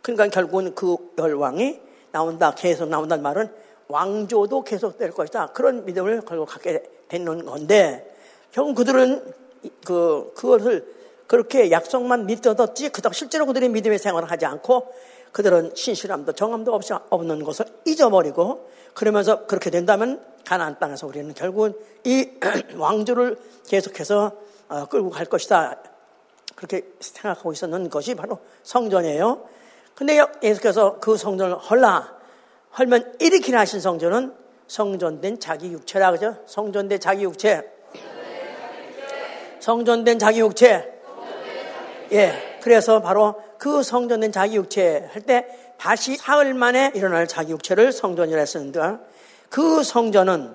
[0.00, 1.80] 그러니까 결국은 그 열왕이
[2.12, 3.52] 나온다, 계속 나온다는 말은
[3.92, 5.48] 왕조도 계속될 것이다.
[5.48, 8.10] 그런 믿음을 결국 갖게 되는 건데,
[8.50, 9.22] 결국 그들은
[9.84, 10.86] 그, 그것을
[11.26, 14.92] 그렇게 약속만 믿어뒀지, 그닥 실제로 그들이 믿음의 생활을 하지 않고,
[15.32, 21.74] 그들은 신실함도 정함도 없이 없는 것을 잊어버리고, 그러면서 그렇게 된다면 가나안 땅에서 우리는 결국은
[22.04, 22.30] 이
[22.76, 24.32] 왕조를 계속해서
[24.68, 25.78] 어, 끌고 갈 것이다.
[26.56, 29.46] 그렇게 생각하고 있었는 것이 바로 성전이에요.
[29.94, 32.21] 근데 예수께서 그 성전을 헐라,
[32.78, 34.34] 헐면 일으키나 하신 성전은
[34.66, 36.36] 성전된 자기 육체라 그죠?
[36.46, 37.62] 성전된 자기 육체.
[39.60, 40.92] 성전된 자기 육체.
[42.12, 42.58] 예.
[42.62, 45.46] 그래서 바로 그 성전된 자기 육체 할 때
[45.78, 48.98] 다시 사흘 만에 일어날 자기 육체를 성전이라 했었는데
[49.50, 50.54] 그 성전은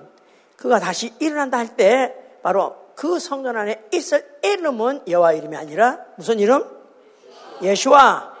[0.56, 6.38] 그가 다시 일어난다 할 때 바로 그 성전 안에 있을 이름은 여호와 이름이 아니라 무슨
[6.40, 6.64] 이름?
[7.62, 8.34] 예수와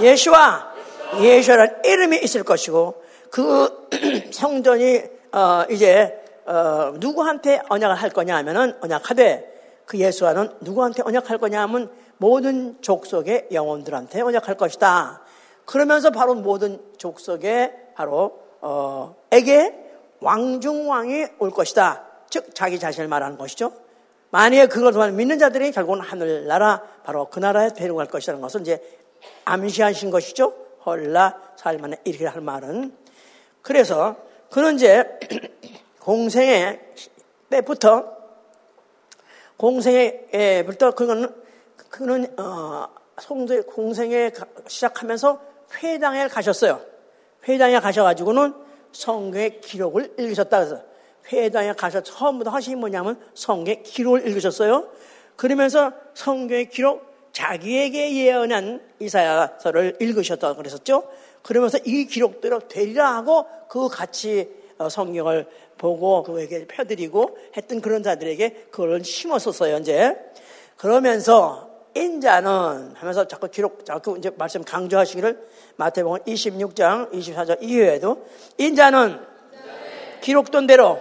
[0.00, 0.72] 예수와
[1.20, 3.01] 예수라는 이름이 있을 것이고
[3.32, 3.88] 그
[4.30, 11.62] 성전이 어, 이제 어, 누구한테 언약을 할 거냐 하면은 언약하되 그 예수와는 누구한테 언약할 거냐
[11.62, 15.22] 하면 모든 족속의 영혼들한테 언약할 것이다.
[15.64, 19.82] 그러면서 바로 모든 족속의 바로 어, 에게
[20.20, 22.04] 왕중왕이 올 것이다.
[22.28, 23.72] 즉 자기 자신을 말하는 것이죠.
[24.28, 28.82] 만약에 그것을 믿는 자들이 결국은 하늘나라 바로 그 나라에 데려갈 것이라는 것을 이제
[29.46, 30.52] 암시하신 것이죠.
[30.84, 33.01] 헐라 살만에 이렇게 할 말은
[33.62, 34.16] 그래서
[34.50, 35.04] 그는 이제
[36.00, 36.80] 공생의
[37.48, 38.16] 때부터
[39.56, 41.32] 공생의 부터 그거는
[41.88, 42.88] 그는 어,
[43.20, 44.32] 송제 공생에
[44.66, 45.40] 시작하면서
[45.82, 46.80] 회당에 가셨어요.
[47.46, 48.54] 회당에 가셔가지고는
[48.92, 50.82] 성경의 기록을 읽으셨다 그래서
[51.32, 54.88] 회당에 가서 처음부터 하신 게 뭐냐면 성경의 기록을 읽으셨어요.
[55.36, 61.08] 그러면서 성경의 기록 자기에게 예언한 이사야서를 읽으셨다고 그랬었죠.
[61.42, 65.46] 그러면서 이 기록대로 되리라 하고 그 같이 어, 성경을
[65.78, 70.16] 보고 그에게 펴드리고 했던 그런 자들에게 그걸 심었었어요, 이제.
[70.76, 78.24] 그러면서 인자는 하면서 자꾸 기록, 자꾸 이제 말씀 강조하시기를 마태복음 26장 24절 이후에도
[78.58, 79.20] 인자는
[80.22, 81.00] 기록된 대로,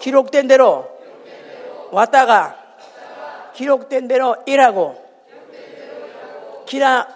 [0.00, 0.88] 기록된 대로
[1.90, 2.56] 왔다가
[3.54, 4.96] 기록된 대로 일하고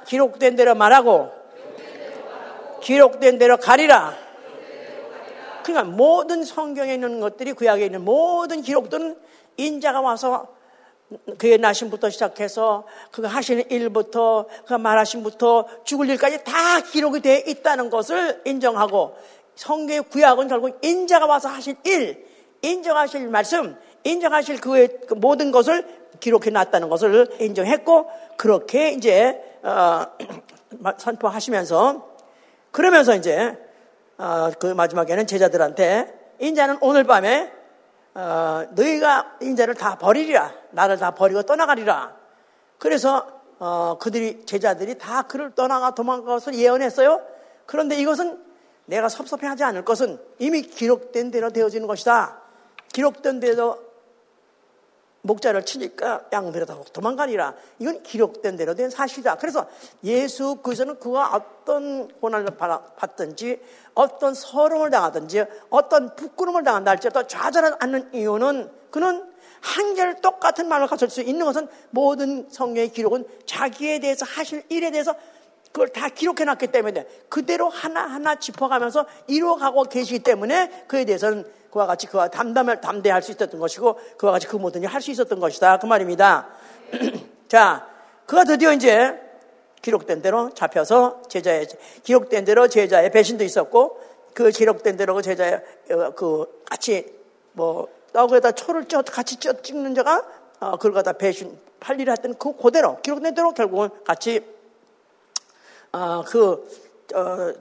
[0.07, 1.41] 기록된 대로 말하고
[2.82, 4.14] 기록된 대로 가리라.
[5.62, 9.16] 그러니까 모든 성경에 있는 것들이 구약에 있는 모든 기록들은
[9.56, 10.48] 인자가 와서
[11.38, 18.42] 그의 나심부터 시작해서 그가 하시는 일부터 그가 말하신부터 죽을 일까지 다 기록이 되어 있다는 것을
[18.44, 19.14] 인정하고
[19.54, 22.26] 성경의 구약은 결국 인자가 와서 하신 일,
[22.62, 25.86] 인정하실 말씀, 인정하실 그의 그 모든 것을
[26.20, 30.06] 기록해 놨다는 것을 인정했고 그렇게 이제 어,
[30.96, 32.12] 선포하시면서
[32.72, 33.56] 그러면서 이제
[34.18, 37.52] 어, 그 마지막에는 제자들한테 인자는 오늘 밤에
[38.14, 40.52] 어, 너희가 인자를 다 버리리라.
[40.72, 42.16] 나를 다 버리고 떠나가리라.
[42.78, 43.26] 그래서
[43.58, 47.22] 어, 그들이 제자들이 다 그를 떠나가 도망가서 예언했어요.
[47.66, 48.42] 그런데 이것은
[48.87, 52.40] 내가 섭섭해하지 않을 것은 이미 기록된 대로 되어지는 것이다.
[52.92, 53.78] 기록된 대로
[55.22, 57.54] 목자를 치니까 양들이 다 도망가니라.
[57.78, 59.37] 이건 기록된 대로 된 사실이다.
[59.37, 59.66] 그래서
[60.04, 62.56] 예수 그리스도는 그가 어떤 고난을
[62.96, 63.61] 받든지
[63.94, 71.08] 어떤 서름을 당하든지 어떤 부끄러움을 당한다 할지라도 좌절하지 않는 이유는 그는 한결 똑같은 말을 가질
[71.08, 75.14] 수 있는 것은 모든 성경의 기록은 자기에 대해서 하실 일에 대해서
[75.66, 82.06] 그걸 다 기록해 놨기 때문에 그대로 하나하나 짚어가면서 이루어가고 계시기 때문에 그에 대해서는 그와 같이
[82.06, 85.78] 그와 담담을 담대할 수 있었던 것이고 그와 같이 그 모든 일을 할 수 있었던 것이다.
[85.78, 86.48] 그 말입니다.
[87.48, 87.88] 자,
[88.26, 89.18] 그가 드디어 이제
[89.80, 91.66] 기록된 대로 잡혀서 제자의
[92.04, 93.98] 기록된 대로 제자의 배신도 있었고
[94.35, 97.12] 그 기록된 대로 그 제자의 어, 그 같이
[97.52, 100.24] 뭐 떡에다 초를 쪄 같이 쪄 찍는 자가
[100.61, 104.44] 어, 그걸 갖다 배신 팔리를 했던 그 그대로 기록된 대로 결국은 같이
[105.90, 106.68] 어, 그
[107.14, 107.52] 어,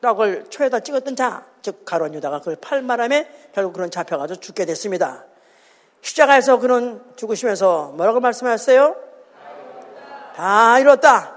[0.00, 5.26] 떡을 초에다 찍었던 자, 즉 가론 유다가 그걸 팔말함에 결국 그는 잡혀가지고 죽게 됐습니다.
[6.00, 8.96] 십자가에서 그는 죽으시면서 뭐라고 말씀하셨어요?
[10.34, 11.36] 다 이뤘다.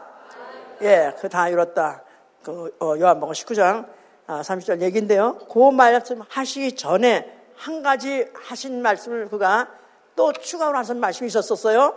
[0.84, 2.04] 예, 그 다 이뤘다.
[2.44, 3.90] 그 어, 요한복음 19장
[4.26, 5.38] 아, 30절 얘기인데요.
[5.52, 9.68] 그 말씀 하시기 전에 한 가지 하신 말씀을 그가
[10.16, 11.94] 또 추가로 하신 말씀이 있었었어요.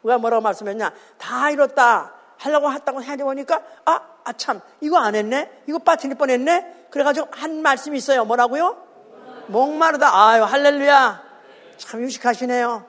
[0.00, 0.90] 그가 뭐라고 말씀했냐?
[1.18, 2.14] 다 이뤘다.
[2.38, 5.64] 하려고 했다고 해보니까 아, 아 참, 이거 안 했네?
[5.66, 6.77] 이거 빠뜨릴 뻔했네?
[6.90, 8.24] 그래가지고 한 말씀이 있어요.
[8.24, 8.76] 뭐라고요?
[9.46, 10.10] 목마르다.
[10.14, 11.22] 아유, 할렐루야.
[11.76, 12.86] 참 유식하시네요.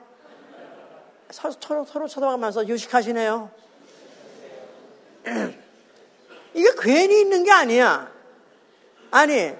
[1.30, 3.50] 서로, 서로 쳐다보면서 유식하시네요.
[6.54, 8.10] 이게 괜히 있는 게 아니야.
[9.10, 9.54] 아니,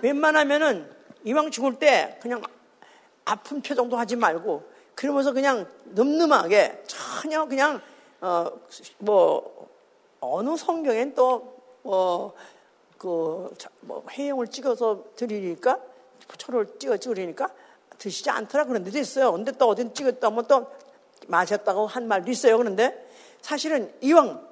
[0.00, 0.88] 웬만하면은
[1.24, 2.42] 이왕 죽을 때 그냥
[3.24, 7.80] 아픈 표정도 하지 말고 그러면서 그냥 늠름하게 전혀 그냥
[8.20, 8.50] 어,
[8.98, 9.68] 뭐,
[10.20, 12.32] 어느 성경엔 또, 어,
[12.98, 15.78] 그, 뭐, 회용을 찍어서 드리니까,
[16.36, 17.48] 초를 찍어 드리니까
[17.98, 19.32] 드시지 않더라 그런 데도 있어요.
[19.32, 20.66] 근데 또 어딘 찍었다면 또
[21.26, 22.58] 마셨다고 한 말도 있어요.
[22.58, 23.08] 그런데
[23.40, 24.46] 사실은 이왕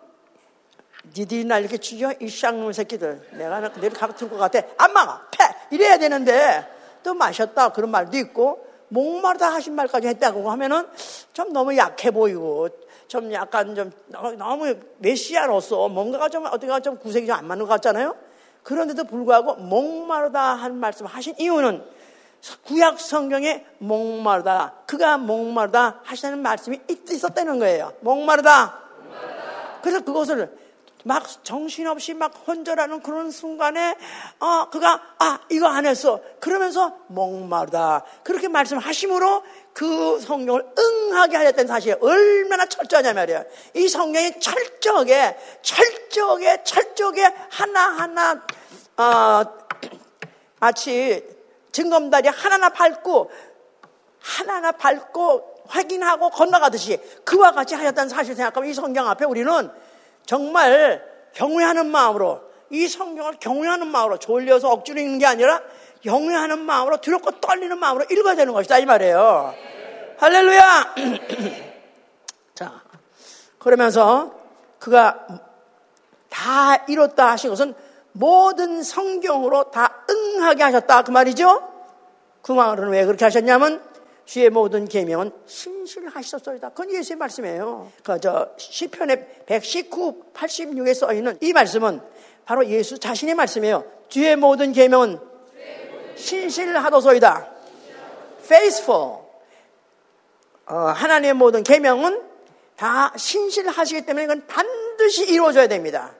[1.16, 2.12] 니들이 날 이렇게 죽여?
[2.20, 3.28] 이 쌍놈 새끼들.
[3.32, 4.60] 내가 내일 가고 들것 같아.
[4.78, 5.28] 안 막아!
[5.30, 5.44] 패!
[5.70, 6.66] 이래야 되는데
[7.02, 7.68] 또 마셨다.
[7.70, 10.88] 그런 말도 있고 목마르다 하신 말까지 했다고 하면은
[11.32, 12.68] 좀 너무 약해 보이고
[13.06, 18.14] 좀 약간 좀 너무 메시아로서 뭔가가 좀 어디가 좀 구색이 좀 안 맞는 것 같잖아요.
[18.66, 21.84] 그런데도 불구하고 목마르다 한 말씀 하신 이유는
[22.64, 27.92] 구약 성경에 목마르다 그가 목마르다 하시는 말씀이 있었다는 거예요.
[28.00, 28.80] 목마르다.
[29.82, 30.52] 그래서 그것을
[31.04, 33.96] 막 정신없이 막 혼절하는 그런 순간에
[34.40, 39.44] 어 그가 아 이거 안 했어 그러면서 목마르다 그렇게 말씀하심으로
[39.76, 48.42] 그 성령을 응하게 하였다는 사실이 얼마나 철저하냐 말이야 이 성령이 철저하게 철저하게 철저하게 하나하나
[48.96, 49.44] 어,
[50.60, 51.22] 마치
[51.72, 53.30] 증검다리 하나하나 밟고
[54.18, 59.70] 하나하나 밟고 확인하고 건너가듯이 그와 같이 하였다는 사실 생각하면 이 성경 앞에 우리는
[60.24, 65.60] 정말 경외하는 마음으로 이 성경을 경외하는 마음으로 졸려서 억지로 읽는 게 아니라
[66.06, 69.54] 경외하는 마음으로 두렵고 떨리는 마음으로 읽어야 되는 것이다 이 말이에요.
[70.18, 70.94] 할렐루야.
[72.54, 72.82] 자
[73.58, 74.32] 그러면서
[74.78, 75.26] 그가
[76.28, 77.74] 다 이뤘다 하신 것은
[78.12, 81.72] 모든 성경으로 다 응하게 하셨다 그 말이죠.
[82.40, 83.82] 그 말은 왜 그렇게 하셨냐면
[84.24, 86.68] 주의 모든 계명은 신실하셨소이다.
[86.70, 87.90] 그건 예수의 말씀이에요.
[88.04, 92.00] 그 저 시편의 119, 86에 써 있는 이 말씀은
[92.44, 93.84] 바로 예수 자신의 말씀이에요.
[94.08, 95.35] 주의 모든 계명은
[96.16, 97.50] 신실하도소이다.
[98.42, 99.18] faithful.
[100.68, 102.22] 어, 하나님의 모든 계명은
[102.76, 106.12] 다 신실하시기 때문에 이건 반드시 이루어져야 됩니다.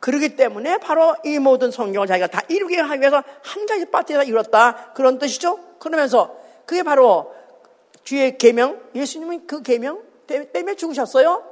[0.00, 4.92] 그러기 때문에 바로 이 모든 성경을 자기가 다 이루게 하기 위해서 한 가지 파트에서 이뤘다.
[4.94, 5.58] 그런 뜻이죠.
[5.78, 6.34] 그러면서
[6.64, 7.34] 그게 바로
[8.02, 11.44] 주의 계명, 예수님은 그 계명 때문에 죽으셨어요.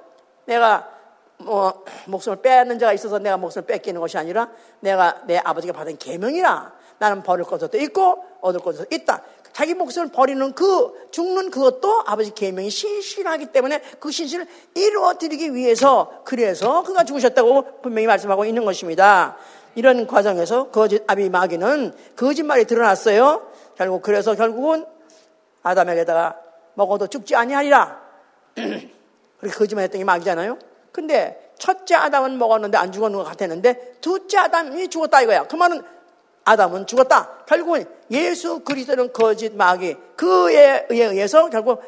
[0.47, 0.91] 내가
[1.37, 6.78] 뭐 목숨을 빼앗는 자가 있어서 내가 목숨을 뺏기는 것이 아니라 내가 내 아버지가 받은 계명이라
[6.99, 9.23] 나는 버릴 것도 있고 얻을 것도 있다.
[9.53, 16.23] 자기 목숨을 버리는 그 죽는 그것도 아버지 계명이 신실하기 때문에 그 신실을 이루어 드리기 위해서
[16.25, 19.37] 그래서 그가 죽으셨다고 분명히 말씀하고 있는 것입니다.
[19.75, 23.51] 이런 과정에서 거짓 아비 마귀는 거짓말이 드러났어요.
[23.77, 24.85] 결국 그래서 결국은
[25.63, 26.37] 아담에게다가
[26.75, 28.01] 먹어도 죽지 아니하리라.
[28.55, 30.59] 그렇게 거짓말했던 게 마귀잖아요.
[30.93, 35.47] 근데 첫째 아담은 먹었는데 안 죽었는 것 같았는데 둘째 아담이 죽었다 이거야.
[35.49, 35.83] 그 말은
[36.49, 37.45] 아담은 죽었다.
[37.47, 41.83] 결국은 예수 그리스도는 거짓 마귀 그에 의해서 결국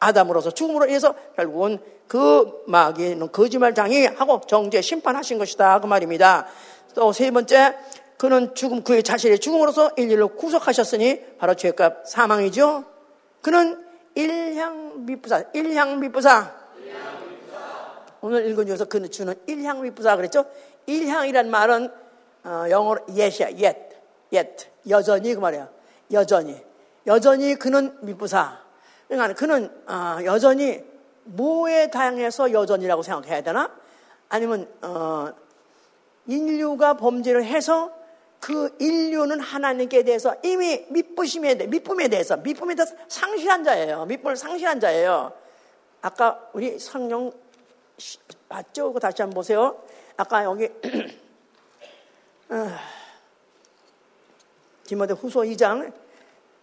[0.00, 1.78] 아담으로서 죽음으로 인해서 결국은
[2.08, 6.46] 그 마귀는 거짓말장이 하고 정죄 심판하신 것이다 그 말입니다.
[6.94, 7.76] 또 세 번째
[8.16, 12.84] 그는 죽음 그의 자신의 죽음으로서 인류를 구속하셨으니 바로 죄값 사망이죠.
[13.42, 16.50] 그는 일향 미부사 일향 미부사
[18.22, 20.46] 오늘 읽은 중에서 그는 주는 일향 미부사 그랬죠.
[20.86, 22.05] 일향이란 말은
[22.46, 23.96] 어, 영어로 yet이야 yet
[24.32, 25.68] yet 여전히 그 말이야
[26.12, 26.56] 여전히
[27.06, 28.60] 여전히 그는 미부사
[29.08, 30.82] 그러니까 그는 어, 여전히
[31.24, 33.70] 뭐에 다양해서 여전이라고 생각해야 되나?
[34.28, 35.28] 아니면 어,
[36.26, 37.92] 인류가 범죄를 해서
[38.40, 44.04] 그 인류는 하나님께 대해서 이미 믿부심에 대해, 믿음에 대해서, 믿음에 대해서 상실한 자예요.
[44.04, 45.32] 믿음을 상실한 자예요.
[46.02, 47.32] 아까 우리 성령
[48.48, 48.92] 봤죠?
[48.92, 49.82] 그 다시 한번 보세요.
[50.16, 50.70] 아까 여기, 어,
[54.86, 55.92] 디모데 후소 2장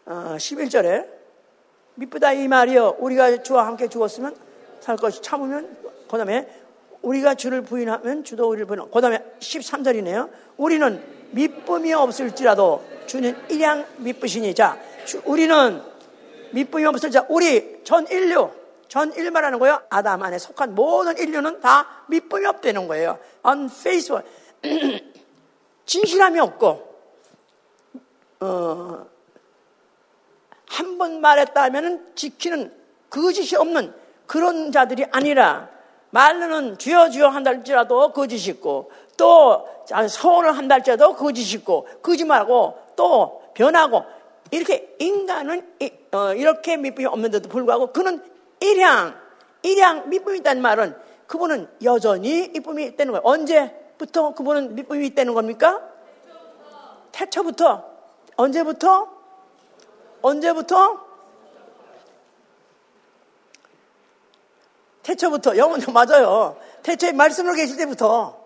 [0.06, 1.08] 어, 11절에
[1.96, 2.96] 믿부다 이 말이요.
[3.00, 4.36] 우리가 주와 함께 죽었으면
[4.80, 5.78] 살 것이 참으면
[6.10, 6.48] 그 다음에
[7.02, 10.30] 우리가 주를 부인하면 주도 우리를 부인하고 그 다음에 13절이네요.
[10.58, 14.78] 우리는 믿음이 없을지라도 주는 일양 믿으시니 자
[15.26, 15.82] 우리는
[16.52, 18.52] 믿음이 없을 자 우리 전 인류
[18.88, 19.82] 전 인류 말하는 거예요.
[19.90, 23.20] 아담 안에 속한 모든 인류는 다 믿음이 없다는 거예요.
[23.46, 24.24] unfaithful
[25.86, 26.94] 진실함이 없고
[28.42, 29.06] 어,
[30.68, 32.74] 한 번 말했다 하면 지키는
[33.10, 33.94] 거짓이 없는
[34.26, 35.70] 그런 자들이 아니라
[36.10, 39.68] 말로는 주여 주여 한달지라도 거짓이 있고 또
[40.10, 44.04] 서원을 한달지라도 거짓이 있고 거짓말하고 또 변하고
[44.52, 45.76] 이렇게 인간은
[46.12, 48.24] 어, 이렇게 믿음이 없는데도 불구하고 그는
[48.60, 49.16] 일향
[49.64, 50.96] 일향 믿음이 있다는 말은
[51.28, 53.22] 그분은 여전히 믿음이 있다는 거예요.
[53.26, 55.82] 언제 부터 그분은 있다는 겁니까?
[57.14, 57.90] 태초부터
[58.36, 59.08] 언제부터?
[60.22, 61.06] 언제부터?
[65.04, 66.58] 태초부터 영원 맞아요.
[66.82, 68.38] 태초에 말씀으로 계실 때부터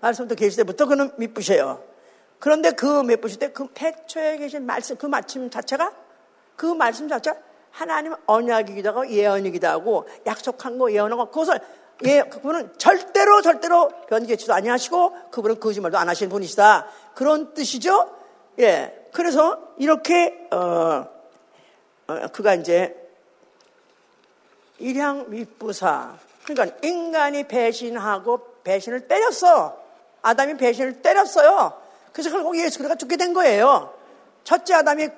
[0.00, 1.82] 말씀도 계실 때부터 그는 믿으셔요.
[2.38, 5.92] 그런데 그 믿으실 때 그 태초에 계신 말씀 그 마침 자체가
[6.56, 7.36] 그 말씀 자체가
[7.72, 11.60] 하나님 언약이기도 하고 예언이기도 하고 약속한 거 예언한 거 그것을
[12.04, 16.86] 예, 그분은 절대로 절대로 변개치도 아니하시고 그분은 거짓말도 안 하시는 분이시다.
[17.14, 18.10] 그런 뜻이죠.
[18.58, 19.06] 예.
[19.12, 21.06] 그래서 이렇게 어,
[22.06, 22.96] 어 그가 이제
[24.78, 26.14] 일향 밑부사.
[26.44, 29.78] 그러니까 인간이 배신하고 배신을 때렸어.
[30.22, 31.72] 아담이 배신을 때렸어요.
[32.12, 33.94] 그래서 결국 예수 그리스도가 죽게 된 거예요.
[34.44, 35.08] 첫째 아담이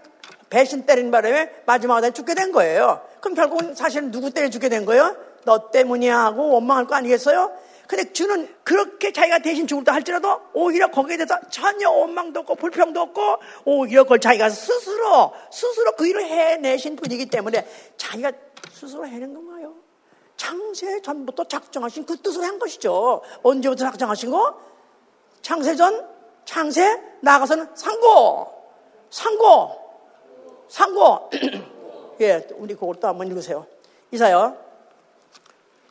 [0.50, 3.00] 배신 때린 바람에 마지막 아담이 죽게 된 거예요.
[3.20, 5.16] 그럼 결국은 사실은 누구 때문에 죽게 된 거예요?
[5.44, 7.52] 너 때문이야 하고 원망할 거 아니겠어요?
[7.86, 13.20] 근데 주는 그렇게 자기가 대신 죽을다 할지라도 오히려 거기에 대해서 전혀 원망도 없고 불평도 없고
[13.66, 17.68] 오히려 그걸 자기가 스스로 스스로 그 일을 해내신 분이기 때문에
[17.98, 18.32] 자기가
[18.72, 19.74] 스스로 해낸 건가요?
[20.36, 23.20] 창세 전부터 작정하신 그 뜻을 한 것이죠.
[23.42, 24.58] 언제부터 작정하신 거?
[25.42, 26.08] 창세 전,
[26.44, 28.48] 창세, 나가서는 상고,
[29.10, 29.70] 상고,
[30.68, 31.30] 상고.
[32.22, 33.66] 예, 우리 그걸 또 한번 읽으세요.
[34.12, 34.56] 이사요.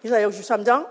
[0.04, 0.90] 이사야 63장.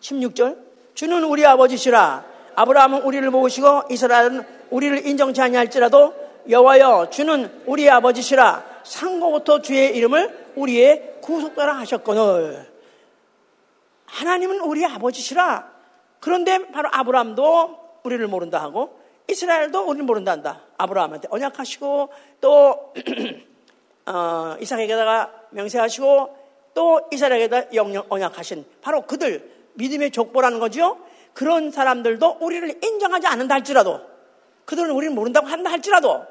[0.00, 0.58] 16절.
[0.94, 2.24] 주는 우리 아버지시라.
[2.54, 6.14] 아브라함은 우리를 모으시고 이스라엘은 우리를 인정치 아니할지라도
[6.48, 8.82] 여호와여 주는 우리 아버지시라.
[8.84, 12.70] 상고부터 주의 이름을 우리의 구속자라 하셨거늘.
[14.06, 15.70] 하나님은 우리 아버지시라.
[16.20, 20.62] 그런데 바로 아브라함도 우리를 모른다 하고 이스라엘도 우리를 모른다 한다.
[20.78, 22.94] 아브라함한테 언약하시고 또
[24.06, 26.36] 어, 이삭에게다가 명세하시고
[26.74, 30.98] 또 이스라엘에게다 영영 언약하신 바로 그들 믿음의 족보라는 거죠.
[31.32, 34.00] 그런 사람들도 우리를 인정하지 않는다 할지라도
[34.64, 36.24] 그들은 우리를 모른다고 한다 할지라도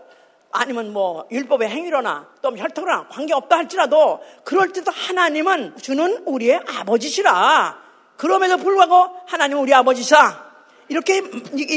[0.52, 7.84] 아니면 뭐 율법의 행위로나 또 혈통이나 관계없다 할지라도 그럴 때도 하나님은 주는 우리의 아버지시라.
[8.18, 10.46] 그럼에도 불구하고 하나님은 우리 아버지시라.
[10.88, 11.22] 이렇게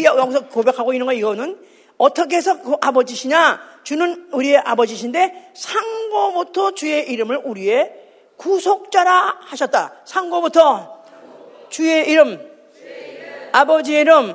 [0.05, 1.59] 여기서 고백하고 있는 거 이거는
[1.97, 3.78] 어떻게 해서 그 아버지시냐?
[3.89, 7.91] 주는 우리의 아버지신데 상고부터 주의 이름을 우리의
[8.37, 9.95] 구속자라 하셨다.
[10.05, 11.05] 상고부터
[11.71, 12.39] 주의 이름,
[13.51, 14.35] 아버지의 이름,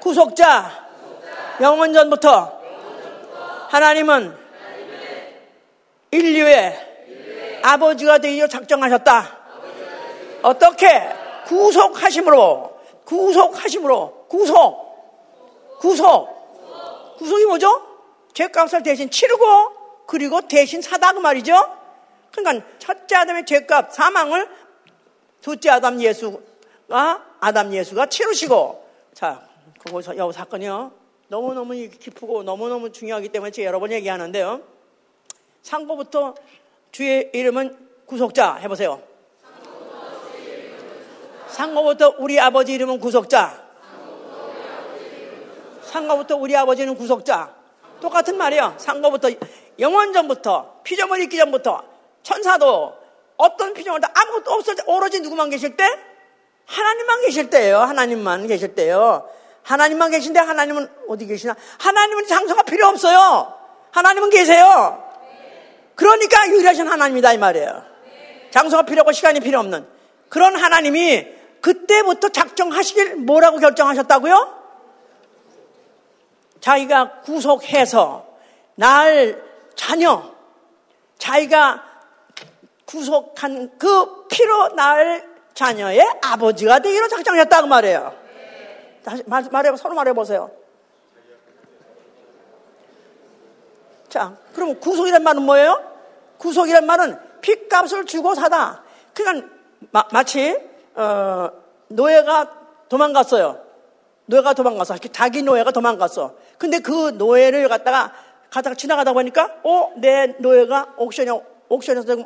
[0.00, 0.88] 구속자,
[1.60, 2.60] 영원전부터
[3.68, 4.36] 하나님은
[6.10, 9.38] 인류의 아버지가 되어 작정하셨다.
[10.42, 10.88] 어떻게?
[11.46, 17.16] 구속하심으로, 구속하심으로, 구속, 구속.
[17.18, 17.93] 구속이 뭐죠?
[18.34, 19.44] 죄값을 대신 치르고,
[20.06, 21.54] 그리고 대신 사다 그 말이죠?
[22.30, 24.48] 그러니까 첫째 아담의 죄값, 사망을
[25.40, 26.38] 둘째 아담 예수가
[27.40, 29.46] 아담 예수가 치르시고 자
[29.78, 30.92] 그거서 여 사건이요.
[31.28, 34.62] 너무 너무 기쁘고 너무 너무 중요하기 때문에 제가 여러 번 얘기하는데요.
[35.62, 36.34] 상고부터
[36.92, 37.76] 주의 이름은
[38.06, 39.02] 구속자 해보세요.
[41.48, 43.62] 상고부터 우리 아버지 이름은 구속자.
[45.82, 47.54] 상고부터 우리 아버지는 구속자
[48.04, 49.30] 똑같은 말이에요 상고부터
[49.78, 51.82] 영원전부터 피조물 있기 전부터
[52.22, 52.94] 천사도
[53.36, 55.84] 어떤 피조물 다 아무것도 없을 때 오로지 누구만 계실 때?
[56.66, 57.78] 하나님만 계실 때예요.
[57.80, 59.28] 하나님만 계실 때요.
[59.62, 61.56] 하나님만 계신데 하나님은 어디 계시나?
[61.78, 63.52] 하나님은 장소가 필요 없어요.
[63.90, 65.02] 하나님은 계세요.
[65.94, 67.82] 그러니까 유일하신 하나님이다 이 말이에요.
[68.50, 69.86] 장소가 필요 없고 시간이 필요 없는
[70.28, 71.26] 그런 하나님이
[71.60, 74.63] 그때부터 작정하시길 뭐라고 결정하셨다고요?
[76.64, 78.26] 자기가 구속해서
[78.74, 79.38] 날
[79.76, 80.32] 자녀
[81.18, 81.84] 자기가
[82.86, 88.14] 구속한 그 피로 날 자녀의 아버지가 되기로 작정했다고 말해요.
[89.04, 90.50] 다시 말, 말해 서로 말해보세요.
[94.08, 95.82] 자, 그럼 구속이란 말은 뭐예요?
[96.38, 98.82] 구속이란 말은 핏값을 주고 사다.
[99.12, 99.48] 그러니까
[99.90, 100.58] 마, 치
[100.94, 101.50] 어,
[101.88, 102.52] 노예가
[102.88, 103.62] 도망갔어요.
[104.26, 104.96] 노예가 도망갔어.
[105.12, 106.43] 자기 노예가 도망갔어.
[106.58, 108.12] 근데 그 노예를 갖다가
[108.50, 111.26] 가다가 지나가다 보니까, 어, 내 노예가 옥션에,
[111.68, 112.16] 옥션에서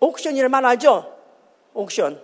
[0.00, 1.14] 옥션이란 말 알죠?
[1.74, 2.20] 옥션.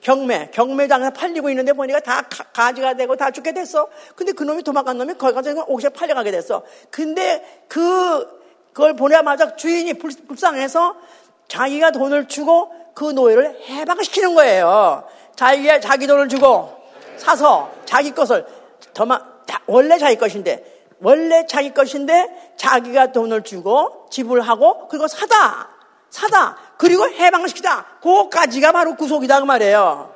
[0.00, 3.88] 경매, 경매장에서 팔리고 있는데 보니까 다 가, 지가 되고 다 죽게 됐어.
[4.14, 6.62] 근데 그 놈이 도망간 놈이 거기 가서 옥션 팔려가게 됐어.
[6.90, 8.40] 근데 그,
[8.72, 10.96] 그걸 보내자마자 주인이 불, 불쌍해서
[11.48, 15.04] 자기가 돈을 주고 그 노예를 해방시키는 거예요.
[15.36, 16.76] 자기가 자기 돈을 주고
[17.16, 18.46] 사서 자기 것을
[18.94, 19.20] 더마,
[19.66, 25.68] 원래 자기 것인데, 원래 자기 것인데 자기가 돈을 주고 지불하고 그리고 사다.
[26.10, 26.56] 사다.
[26.76, 27.98] 그리고 해방시키다.
[28.02, 30.12] 그거까지가 바로 구속이다 그 말이에요.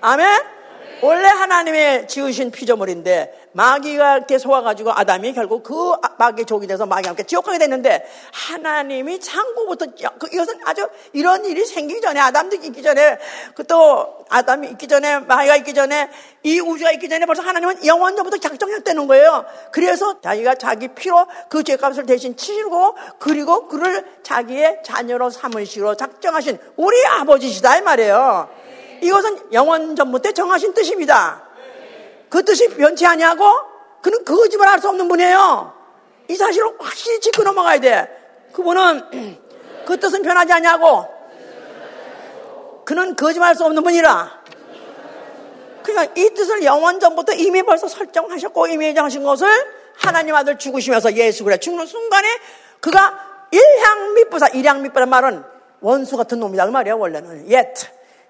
[0.00, 0.57] 아멘?
[1.00, 7.22] 원래 하나님의 지으신 피조물인데 마귀가 이렇게 속아가지고 아담이 결국 그 마귀의 족이 돼서 마귀와 함께
[7.22, 9.86] 지옥 가게 됐는데 하나님이 창고부터
[10.18, 13.18] 그 이것은 아주 이런 일이 생기기 전에 아담도 있기 전에
[13.54, 16.10] 그 또 아담이 있기 전에 마귀가 있기 전에
[16.42, 19.44] 이 우주가 있기 전에 벌써 하나님은 영원 전부터 작정했다는 거예요.
[19.70, 27.06] 그래서 자기가 자기 피로 그 죄값을 대신 치르고 그리고 그를 자기의 자녀로 삼으시로 작정하신 우리
[27.06, 28.48] 아버지시다 이 말이에요.
[29.02, 31.42] 이것은 영원 전부터 정하신 뜻입니다.
[32.28, 33.44] 그 뜻이 변치 아니하고
[34.02, 35.72] 그는 거짓말 할 수 없는 분이에요.
[36.28, 38.08] 이 사실을 확실히 짚고 넘어가야 돼.
[38.52, 39.38] 그분은
[39.86, 41.06] 그 뜻은 변하지 아니하고
[42.84, 44.38] 그는 거짓말 할 수 없는 분이라.
[45.82, 49.48] 그러니까 이 뜻을 영원 전부터 이미 벌써 설정하셨고 이미 정하신 것을
[49.96, 52.28] 하나님 아들 죽으시면서 예수 그래 죽는 순간에
[52.80, 53.18] 그가
[53.50, 55.42] 일향 밑부사 일향 밑부란 말은
[55.80, 57.88] 원수 같은 놈이다 그 말이야 원래는 yet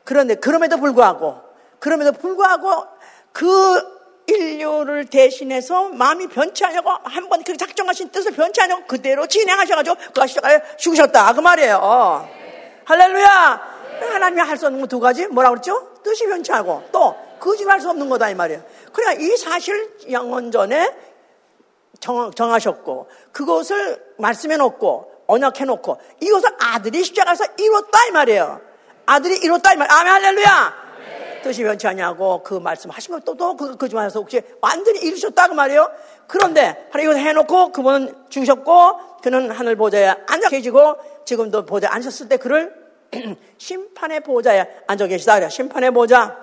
[0.09, 1.39] 그런데 그럼에도 불구하고
[1.81, 2.87] 그럼에도 불구하고
[3.31, 3.45] 그
[4.27, 10.23] 인류를 대신해서 마음이 변치 않냐고 한 번 그 작정하신 뜻을 변치 않냐고 그대로 진행하셔가지고 그
[10.23, 11.35] 아시다가 죽으셨다.
[11.35, 12.27] 그 말이에요.
[12.87, 13.79] 할렐루야!
[14.01, 15.27] 하나님이 할 수 없는 거두 가지?
[15.27, 15.93] 뭐라고 그랬죠?
[16.03, 18.63] 뜻이 변치 않고 또 거짓말 수 없는 거다 이 말이에요.
[18.95, 20.91] 그러니까 이 사실 영원전에
[22.01, 28.68] 정, 정하셨고 그것을 말씀해 놓고 언약해 놓고 이것을 아들이 십자가에서 이뤘다 이 말이에요.
[29.09, 29.89] 아들이 이뤘다 이 말.
[29.91, 30.89] 아멘 할렐루야.
[31.43, 35.91] 뜻이 변치 않냐고 그 말씀 하신 것도 그 거짓말해서 혹시 완전히 이루셨다 그 말이에요.
[36.27, 42.37] 그런데 바로 이걸 해놓고 그분은 죽으셨고 그는 하늘 보좌에 앉아 계시고 지금도 보좌에 앉았을 때
[42.37, 42.75] 그를
[43.57, 45.49] 심판의 보좌에 앉아 계시다 그래요.
[45.49, 46.37] 심판의 보좌.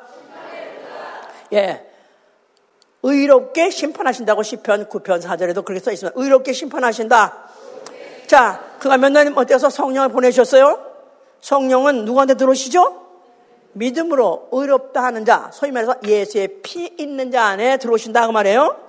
[1.54, 1.86] 예.
[3.04, 6.20] 의롭게 심판하신다고 시편 9편 4절에도 그렇게 써 있습니다.
[6.20, 7.50] 의롭게 심판하신다.
[8.26, 10.95] 자, 그가 몇 년 어때서 성령을 보내셨어요?
[11.46, 13.06] 성령은 누구한테 들어오시죠?
[13.74, 18.82] 믿음으로 의롭다 하는 자, 소위 말해서 예수의 피 있는 자 안에 들어오신다 그 말이에요.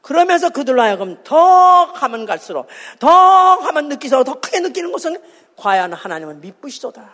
[0.00, 2.66] 그러면서 그들로 하여금 더 가면 갈수록
[2.98, 5.22] 더 가면 느끼서 더 크게 느끼는 것은
[5.56, 7.08] 과연 하나님은 미쁘시도다.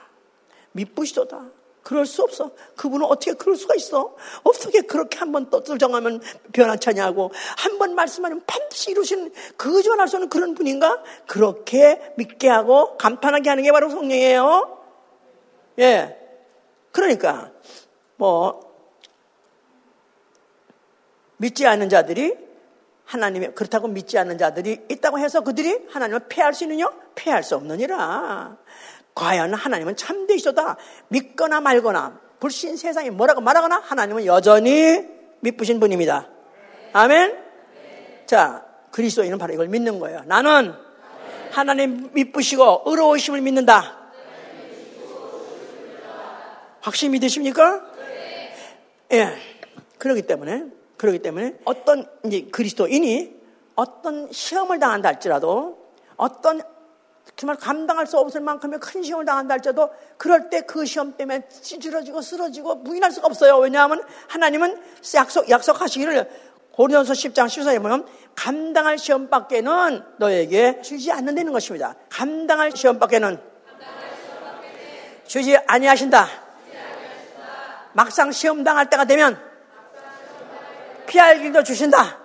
[0.72, 1.42] 미쁘시도다.
[1.82, 2.50] 그럴 수 없어.
[2.76, 4.14] 그분은 어떻게 그럴 수가 있어?
[4.42, 6.20] 어떻게 그렇게 한번 뜻을 정하면
[6.52, 7.30] 변화차냐고.
[7.56, 11.02] 한 번 말씀하면 반드시 이루시는, 거짓말할 수 없는 그런 분인가?
[11.26, 14.78] 그렇게 믿게 하고 감탄하게 하는 게 바로 성령이에요.
[15.78, 16.18] 예.
[16.90, 17.52] 그러니까,
[18.16, 18.60] 뭐,
[21.36, 22.47] 믿지 않는 자들이
[23.08, 26.90] 하나님의, 그렇다고 믿지 않는 자들이 있다고 해서 그들이 하나님을 패할 수 있느냐?
[27.14, 28.58] 패할 수 없느니라.
[29.14, 30.76] 과연 하나님은 참되시다
[31.08, 35.06] 믿거나 말거나 불신 세상이 뭐라고 말하거나 하나님은 여전히
[35.40, 36.28] 믿으신 분입니다.
[36.92, 37.36] 아멘.
[38.26, 40.22] 자, 그리스도인은 바로 이걸 믿는 거예요.
[40.26, 40.74] 나는
[41.50, 43.96] 하나님 믿으시고 의로우심을 믿는다.
[46.80, 47.86] 확실히 믿으십니까?
[49.12, 49.32] 예.
[49.96, 53.38] 그러기 때문에 그러기 때문에 어떤 이제 그리스도인이
[53.74, 55.78] 어떤 시험을 당한다 할지라도
[56.16, 56.60] 어떤
[57.36, 62.20] 정말 감당할 수 없을 만큼의 큰 시험을 당한다 할지라도 그럴 때 그 시험 때문에 찌질러지고
[62.20, 63.58] 쓰러지고 부인할 수가 없어요.
[63.58, 64.80] 왜냐하면 하나님은
[65.14, 66.28] 약속, 약속하시기를
[66.72, 71.94] 고린도서 10장 14절에 보면 감당할 시험 밖에는 너에게 주지 않는다는 것입니다.
[72.08, 73.40] 감당할 시험 밖에는
[75.26, 76.26] 주지 아니하신다.
[77.92, 79.47] 막상 시험 당할 때가 되면
[81.08, 82.18] 피할 길도 주신다.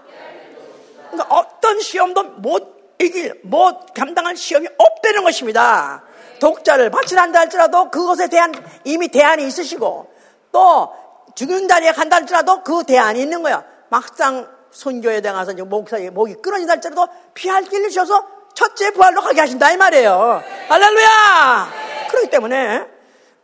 [1.10, 6.04] 그러니까 어떤 시험도 못 이길, 뭐 감당할 시험이 없다는 것입니다.
[6.40, 8.54] 독자를 바치한다 할지라도 그것에 대한
[8.84, 10.14] 이미 대안이 있으시고
[10.52, 10.94] 또
[11.36, 13.64] 죽는 자리에 간다 할지라도 그 대안이 있는 거야.
[13.90, 19.78] 막상 선교에 대해서 목사의 목이 끊어진다 할지라도 피할 길을 주셔서 첫째 부활로 가게 하신다 이
[19.78, 20.44] 말이에요.
[20.68, 21.72] 할렐루야!
[22.10, 22.86] 그렇기 때문에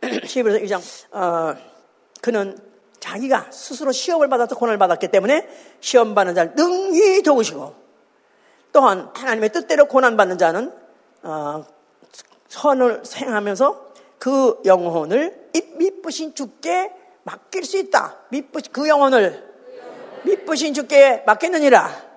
[0.00, 0.80] 11서 2장
[1.12, 1.56] 어,
[2.20, 2.56] 그는
[3.00, 5.48] 자기가 스스로 시험을 받아서 고난을 받았기 때문에
[5.80, 7.74] 시험 받는 자를 능히 도우시고
[8.72, 10.72] 또한 하나님의 뜻대로 고난받는 자는
[11.22, 11.64] 어,
[12.48, 16.92] 선을 생하면서 그 영혼을 미쁘신 주께
[17.22, 18.16] 맡길 수 있다.
[18.70, 19.50] 그 영혼을
[20.24, 22.10] 미쁘신 주께 맡겠느니라.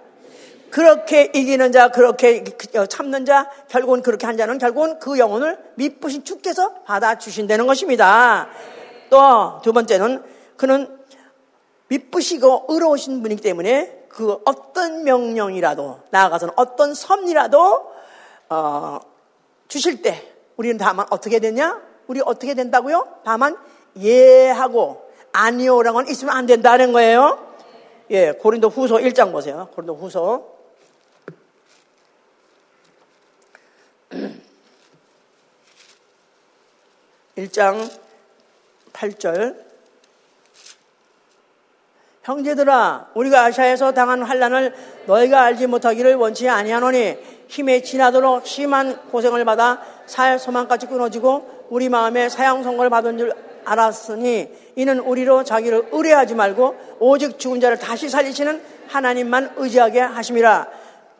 [0.69, 2.43] 그렇게 이기는 자, 그렇게
[2.89, 8.49] 참는 자, 결국은 그렇게 한 자는 결국은 그 영혼을 미쁘신 주께서 받아 주신다는 것입니다.
[9.09, 10.23] 또 두 번째는
[10.63, 10.97] 그는
[11.89, 17.91] 미쁘시고 의로우신 분이기 때문에 그 어떤 명령이라도 나아가서는 어떤 섭리라도
[18.47, 19.01] 어,
[19.67, 21.81] 주실 때 우리는 다만 어떻게 되냐?
[22.07, 23.23] 우리 어떻게 된다고요?
[23.25, 23.57] 다만
[23.99, 27.45] 예하고 아니오라고는 있으면 안 된다는 거예요.
[28.11, 29.67] 예, 고린도 후서 1장 보세요.
[29.73, 30.47] 고린도 후서
[37.35, 37.91] 1장
[38.93, 39.72] 8절
[42.23, 44.73] 형제들아 우리가 아시아에서 당한 환란을
[45.07, 47.17] 너희가 알지 못하기를 원치 아니하노니
[47.49, 53.33] 힘에 지나도록 심한 고생을 받아 살 소망까지 끊어지고 우리 마음에 사형 선고를 받은 줄
[53.65, 60.67] 알았으니 이는 우리로 자기를 의뢰하지 말고 오직 죽은 자를 다시 살리시는 하나님만 의지하게 하심이라.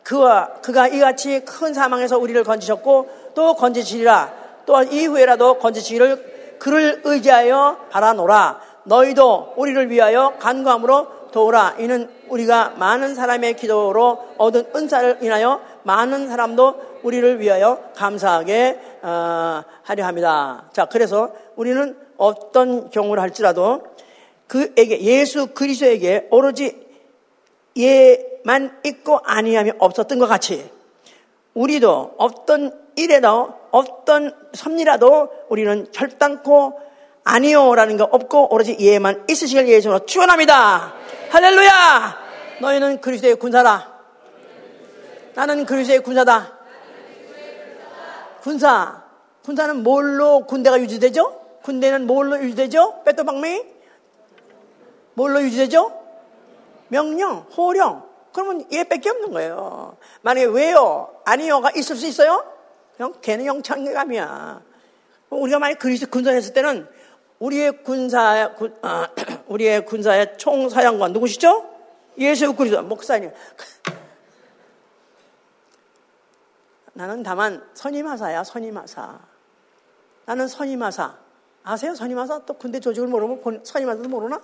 [0.02, 4.32] 그와 그가 이같이 큰 사망에서 우리를 건지셨고 또 건지시리라.
[4.66, 11.76] 또한 이후에라도 건지시기를 그를 의지하여 바라노라 너희도 우리를 위하여 간구함으로 도우라.
[11.80, 20.06] 이는 우리가 많은 사람의 기도로 얻은 은사를 인하여 많은 사람도 우리를 위하여 감사하게 어, 하려
[20.06, 20.68] 합니다.
[20.72, 23.82] 자, 그래서 우리는 어떤 경우를 할지라도
[24.46, 26.84] 그에게 예수 그리스도에게 오로지
[27.76, 30.70] 예만 있고 아니함이 없었던 것 같이
[31.54, 36.78] 우리도 어떤 일에도 어떤 섭리라도 우리는 결단코
[37.24, 40.94] 아니요라는 거 없고 오로지 예만 있으시길 예수로 축원합니다.
[41.30, 42.24] 할렐루야!
[42.60, 43.92] 너희는 그리스도의 군사라.
[45.34, 46.52] 나는 그리스도의 군사다.
[48.42, 49.02] 군사.
[49.42, 51.40] 군사는 뭘로 군대가 유지되죠?
[51.62, 53.02] 군대는 뭘로 유지되죠?
[53.04, 53.62] 빼또박맹이?
[55.14, 55.92] 뭘로 유지되죠?
[56.88, 58.04] 명령, 호령.
[58.32, 59.96] 그러면 얘밖에 없는 거예요.
[60.22, 61.14] 만약에 왜요?
[61.24, 62.44] 아니요가 있을 수 있어요?
[62.98, 64.60] 형, 걔는 영창감이야.
[65.30, 66.86] 우리가 만약 그리스 군사했을 때는
[67.38, 69.08] 우리의 군사, 군, 아,
[69.48, 71.70] 우리의 군사의 총사령관 누구시죠?
[72.18, 73.32] 예수 그리스도 목사님.
[76.94, 79.18] 나는 다만 선임하사야, 선임하사.
[80.26, 81.16] 나는 선임하사.
[81.64, 81.94] 아세요?
[81.94, 82.44] 선임하사?
[82.46, 84.40] 또 군대 조직을 모르면 선임하사도 모르나?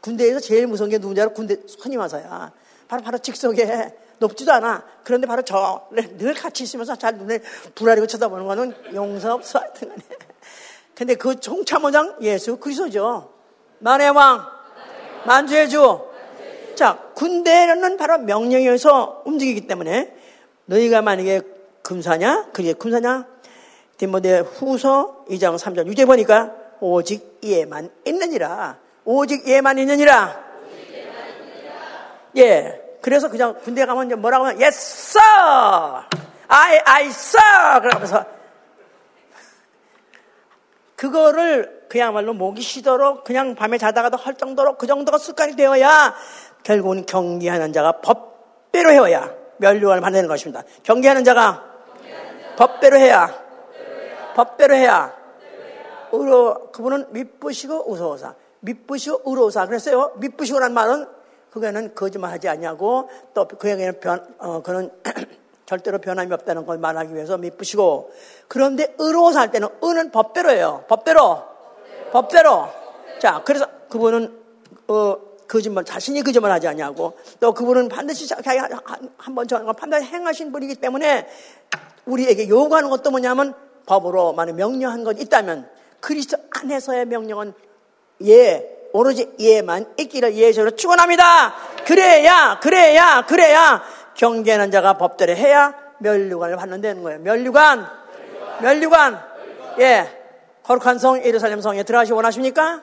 [0.00, 1.28] 군대에서 제일 무서운 게 알아?
[1.32, 2.52] 군대 선임하사야.
[2.88, 4.84] 바로 바로 직속에 높지도 않아.
[5.04, 7.38] 그런데 바로 저 늘 같이 있으면서 잘 눈에
[7.74, 10.02] 불아리고 쳐다보는 거는 용서 없어 하여튼 간에.
[10.94, 13.32] 근데 그 총참모장 예수 그리스도죠.
[13.80, 14.46] 만의 왕,
[15.26, 16.00] 만주의 주.
[16.74, 20.14] 자, 군대는 바로 명령에서 움직이기 때문에
[20.66, 21.42] 너희가 만약에
[21.82, 22.50] 금사냐?
[22.52, 23.26] 그게 금사냐?
[23.96, 28.78] 디모데 후서 2장 3절 6절 보니까 오직 예만 있느니라.
[29.04, 30.44] 오직 예만 있느니라.
[32.36, 32.80] 예.
[33.00, 36.04] 그래서 그냥 군대 가면 뭐라고 하면 yes sir.
[36.48, 37.80] I I sir.
[37.82, 38.24] 그러면서
[41.04, 46.14] 그거를 그야말로 목이 쉬도록 그냥 밤에 자다가도 할 정도로 그 정도가 습관이 되어야
[46.62, 50.62] 결국은 경계하는 자가 법대로 해야 멸류관을 만드는 것입니다.
[50.82, 51.62] 경계하는 자가
[52.56, 53.34] 법대로 해야
[54.34, 55.14] 법대로 해야
[56.12, 60.12] 의로 그분은 믿부시고 우소사 믿부시고 의로사 그랬어요.
[60.16, 61.06] 믿부시고란 말은
[61.50, 64.90] 그거는 거짓말하지 않냐고 또 그에게는 변 어, 그는
[65.66, 68.12] 절대로 변함이 없다는 걸 말하기 위해서 믿부시고
[68.48, 70.84] 그런데 의로워서 할 때는 의는 법대로예요.
[70.88, 71.42] 법대로.
[72.12, 72.68] 법대로.
[73.18, 74.38] 자, 그래서 그분은
[74.88, 75.16] 어,
[75.48, 78.32] 거짓말 자신이 거짓말 하지 않냐고 또 그분은 반드시
[79.16, 81.26] 한번 정한 걸 판단 행하신 분이기 때문에
[82.06, 83.54] 우리에게 요구하는 것도 뭐냐면
[83.86, 85.68] 법으로 만약 명령한 것 있다면
[86.00, 87.54] 그리스도 안에서의 명령은
[88.24, 91.54] 예 오로지 예만 있기를 예수로 축원합니다.
[91.84, 93.82] 그래야 그래야 그래야
[94.14, 97.20] 경계하는 자가 법대로 해야 멸류관을 받는 다는 거예요.
[97.20, 97.86] 멸류관,
[98.62, 99.20] 멸류관.
[99.80, 100.08] 예,
[100.62, 102.82] 거룩한 성 예루살렘 성에 들어가시 원하십니까?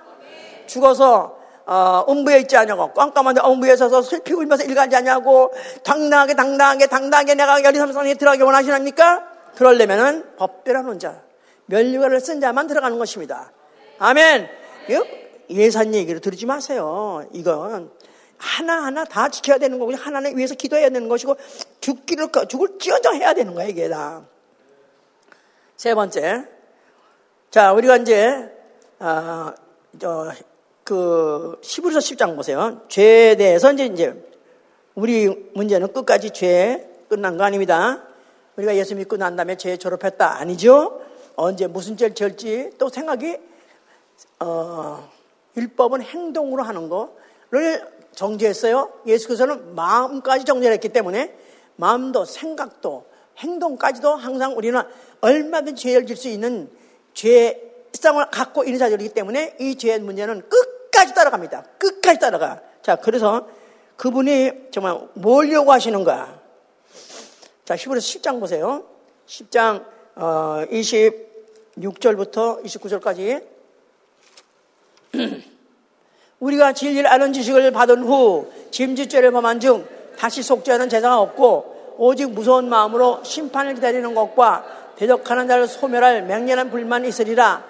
[0.68, 5.54] 죽어서 어, 음부에 있지 않냐고 깜깜한데 음부에 서서 슬피 울면서 일가지 않냐고
[5.84, 11.22] 당당하게 당당하게 당당하게 내가 예루살렘 성에 들어가기 원하시니까 그러려면은 법대로 하는 자
[11.68, 13.52] 멸류관을 쓴 자만 들어가는 것입니다.
[14.00, 14.50] 아멘.
[15.50, 17.24] 예산 얘기를 들으지 마세요.
[17.34, 17.92] 이건
[18.42, 21.38] 하나하나 다 지켜야 되는 거고 하나는 위해서 기도해야 되는 것이고
[21.80, 24.26] 죽기를 죽을 찌어져 해야 되는 거야 이게 다.
[25.78, 26.46] 세 번째,
[27.52, 28.52] 자 우리가 이제
[29.00, 29.54] 아,
[30.00, 30.32] 저,
[30.84, 32.82] 그 시부리서 10장 보세요.
[32.88, 34.32] 죄에 대해서 이제 이제
[34.96, 38.04] 우리 문제는 끝까지 죄 끝난 거 아닙니다.
[38.58, 41.02] 우리가 예수 믿고 난 다음에 죄 졸업했다 아니죠?
[41.36, 43.38] 언제 무슨 죄를 지을지 또 생각이
[44.40, 45.10] 어,
[45.56, 48.92] 율법은 행동으로 하는 거를 정죄했어요.
[49.06, 51.36] 예수께서는 마음까지 정죄했기 때문에
[51.76, 53.06] 마음도 생각도
[53.38, 54.82] 행동까지도 항상 우리는
[55.22, 56.70] 얼마든지 죄를 질 수 있는
[57.14, 61.64] 죄성을 갖고 있는 자들이기 때문에 이 죄의 문제는 끝까지 따라갑니다.
[61.78, 62.62] 끝까지 따라가.
[62.82, 63.48] 자, 그래서
[63.98, 66.40] 그분이 정말 뭘 요구하시는가?
[67.66, 68.86] 자, 히브리서 10장 보세요.
[69.28, 69.86] 10장
[70.16, 73.44] 어, 26절부터 29절까지
[76.42, 79.86] 우리가 진리를 아는 지식을 받은 후 짐짓죄를 범한 중
[80.18, 84.66] 다시 속죄하는 제사가 없고 오직 무서운 마음으로 심판을 기다리는 것과
[84.96, 87.64] 대적하는 자를 소멸할 맹렬한 불만이 있으리라.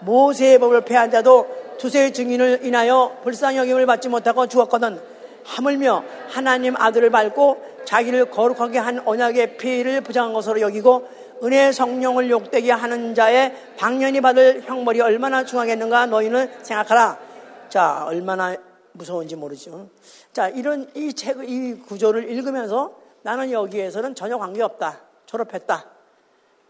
[0.00, 1.46] 모세의 법을 폐한 자도
[1.78, 5.00] 두세의 증인을 인하여 불쌍히 여김을 받지 못하고 죽었거든
[5.44, 11.08] 하물며 하나님 아들을 밟고 자기를 거룩하게 한 언약의 피해를 부정한 것으로 여기고
[11.44, 17.27] 은혜 성령을 욕되게 하는 자의 방연히 받을 형벌이 얼마나 중하겠는가 너희는 생각하라
[17.68, 18.56] 자, 얼마나
[18.92, 19.88] 무서운지 모르죠.
[20.32, 25.00] 자, 이런 이 책, 이 구조를 읽으면서 나는 여기에서는 전혀 관계없다.
[25.26, 25.86] 졸업했다.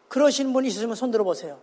[0.08, 1.60] 그러신 분이 있으시면 손 들어 보세요.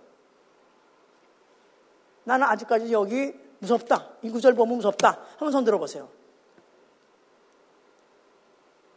[2.24, 4.10] 나는 아직까지 여기 무섭다.
[4.22, 5.20] 이 구절 보면 무섭다.
[5.32, 6.10] 한번 손 들어 보세요.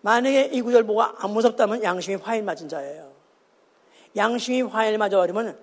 [0.00, 3.12] 만약에 이 구절 보고 안 무섭다면 양심이 화일 맞은 자예요.
[4.16, 5.58] 양심이 화일 맞아 버리면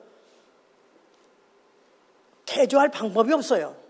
[2.45, 3.84] 개조할 방법이 없어요.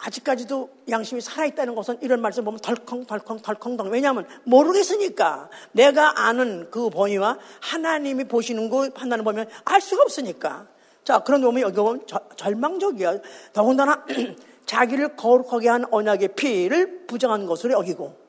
[0.00, 6.88] 아직까지도 양심이 살아있다는 것은 이런 말씀 보면 덜컹덜컹 덜컹 덜컹 왜냐하면 모르겠으니까 내가 아는 그
[6.90, 10.66] 범위와 하나님이 보시는 그 판단을 보면 알 수가 없으니까
[11.04, 13.18] 자 그런 놈이 여기 보면 저, 절망적이야
[13.52, 14.04] 더군다나
[14.66, 18.28] 자기를 거룩하게 한 언약의 피를 부정한 것으로 여기고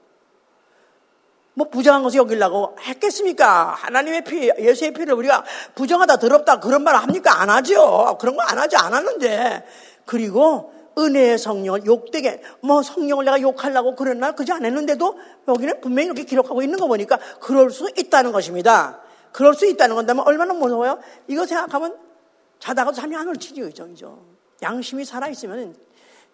[1.53, 3.71] 뭐 부정한 것을 여기려고 했겠습니까?
[3.71, 5.43] 하나님의 피, 예수의 피를 우리가
[5.75, 7.41] 부정하다, 더럽다 그런 말을 합니까?
[7.41, 8.17] 안 하죠.
[8.21, 9.65] 그런 거 안 하지 않았는데
[10.05, 15.17] 그리고 은혜의 성령을 욕되게 뭐 성령을 내가 욕하려고 그랬나 그지 않았는데도
[15.47, 19.01] 여기는 분명히 이렇게 기록하고 있는 거 보니까 그럴 수 있다는 것입니다.
[19.31, 20.99] 그럴 수 있다는 건다면 얼마나 무서워요?
[21.27, 21.95] 이거 생각하면
[22.59, 24.25] 자다가도 잠이 안 올 지경이죠.
[24.61, 25.75] 양심이 살아있으면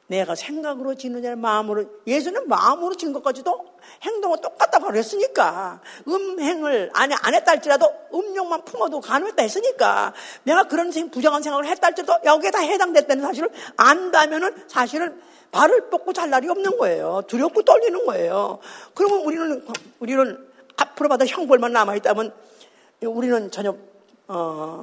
[0.07, 5.81] 내가 생각으로 짓느냐 마음으로 예수는 마음으로 진 것까지도 행동은 똑같다고 그랬으니까.
[6.07, 10.13] 음행을 안에 안 했다 할지라도 음욕만 품어도 가능했다 했으니까.
[10.43, 15.21] 내가 그런 부정한 생각을 했다 할지라도 여기에 다 해당됐다는 사실을 안다면은 사실은
[15.51, 17.21] 발을 뻗고 잘 날이 없는 거예요.
[17.27, 18.59] 두렵고 떨리는 거예요.
[18.93, 19.65] 그러면 우리는
[19.99, 22.33] 우리는 앞으로 받을 형벌만 남아 있다면
[23.03, 23.75] 우리는 전혀
[24.27, 24.81] 어,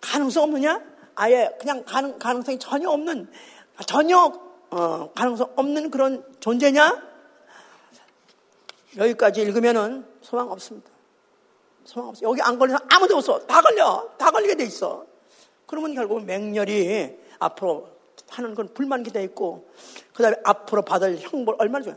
[0.00, 0.80] 가능성 없느냐?
[1.14, 3.30] 아예 그냥 가능, 가능성이 전혀 없는
[3.86, 4.32] 전혀
[4.70, 7.07] 어, 가능성 없는 그런 존재냐?
[8.96, 10.90] 여기까지 읽으면은 소망 없습니다.
[11.84, 12.22] 소망 없어.
[12.22, 13.46] 여기 안 걸려서 아무도 없어.
[13.46, 14.10] 다 걸려.
[14.18, 15.06] 다 걸리게 돼 있어.
[15.66, 17.88] 그러면 결국 맹렬히 앞으로
[18.28, 19.70] 하는 건 불만 기대 있고,
[20.14, 21.94] 그 다음에 앞으로 받을 형벌 얼마나 좋아.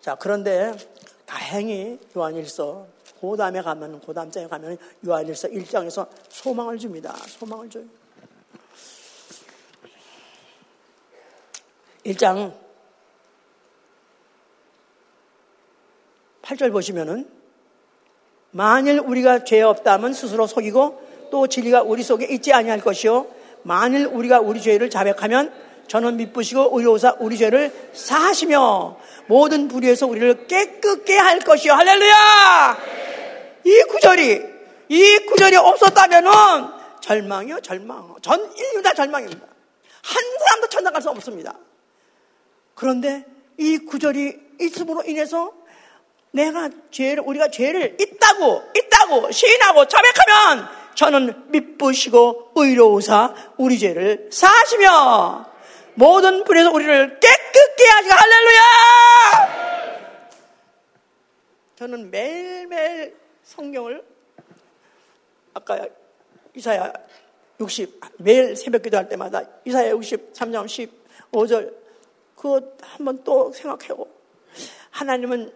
[0.00, 0.72] 자, 그런데
[1.26, 2.86] 다행히 요한일서,
[3.20, 7.14] 그 다음에 가면, 그 다음 장에 가면 요한일서 1장에서 소망을 줍니다.
[7.26, 7.84] 소망을 줘요.
[12.04, 12.67] 1장
[16.48, 17.28] 8절 보시면은
[18.50, 23.26] 만일 우리가 죄 없다면 스스로 속이고 또 진리가 우리 속에 있지 아니할 것이요.
[23.62, 25.52] 만일 우리가 우리 죄를 자백하면
[25.88, 31.74] 저는 미쁘시고 의로우사 우리 죄를 사하시며 모든 불의에서 우리를 깨끗게 할 것이요.
[31.74, 32.78] 할렐루야!
[33.64, 34.42] 이 구절이
[34.88, 36.30] 이 구절이 없었다면은
[37.00, 38.14] 절망이요 절망.
[38.22, 39.46] 전 인류 다 절망입니다.
[40.02, 41.54] 한 사람도 천당 갈수 없습니다.
[42.74, 43.26] 그런데
[43.58, 45.52] 이 구절이 있음으로 인해서
[46.30, 55.46] 내가 죄를, 우리가 죄를 있다고, 있다고 시인하고 자백하면 저는 미쁘시고 의로우사 우리 죄를 사하시며
[55.94, 59.58] 모든 불에서 우리를 깨끗게 하시고 할렐루야!
[61.76, 64.04] 저는 매일매일 성경을
[65.54, 65.86] 아까
[66.54, 66.92] 이사야
[67.60, 70.90] 60 매일 새벽 기도할 때마다 이사야 63장
[71.32, 71.72] 15절
[72.34, 74.08] 그거 한번 또 생각하고
[74.90, 75.52] 하나님은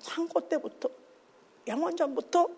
[0.00, 0.88] 상고 때부터
[1.66, 2.48] 영원전부터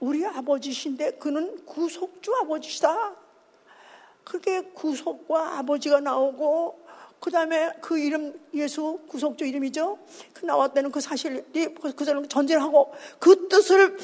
[0.00, 3.16] 우리 아버지신데 그는 구속주 아버지시다.
[4.24, 6.82] 그게 구속과 아버지가 나오고
[7.20, 9.98] 그 다음에 그 이름 예수 구속주 이름이죠.
[10.32, 13.96] 그 나왔다는 그 사실이 그 사람 전제를 하고 그 뜻을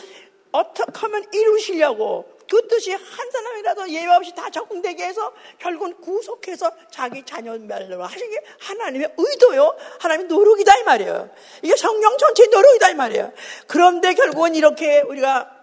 [0.53, 7.23] 어떻게 하면 이루시려고 그 뜻이 한 사람이라도 예외 없이 다 적응되게 해서 결국은 구속해서 자기
[7.25, 9.77] 자녀 멸로 하신 게 하나님의 의도요.
[10.01, 11.31] 하나님의 노력이다 이 말이에요.
[11.63, 13.33] 이게 성령 전체의 노력이다 이 말이에요.
[13.67, 15.59] 그런데 결국은 이렇게 우리가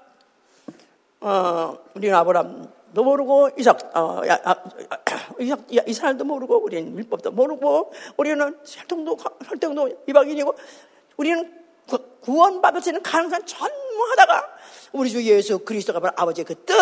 [1.22, 4.56] 어, 우리는 아브람도 모르고 이삭, 어, 야, 아,
[5.40, 9.18] 이삭, 이스라엘도 모르고 우리는 밀법도 모르고 우리는 혈통도
[9.48, 10.56] 혈통도 이방인이고
[11.18, 11.65] 우리는
[12.22, 14.48] 구원받을 수 있는 가능성 전무하다가
[14.94, 16.76] 우리 주 예수 그리스도가 바로 아버지의 그 뜻,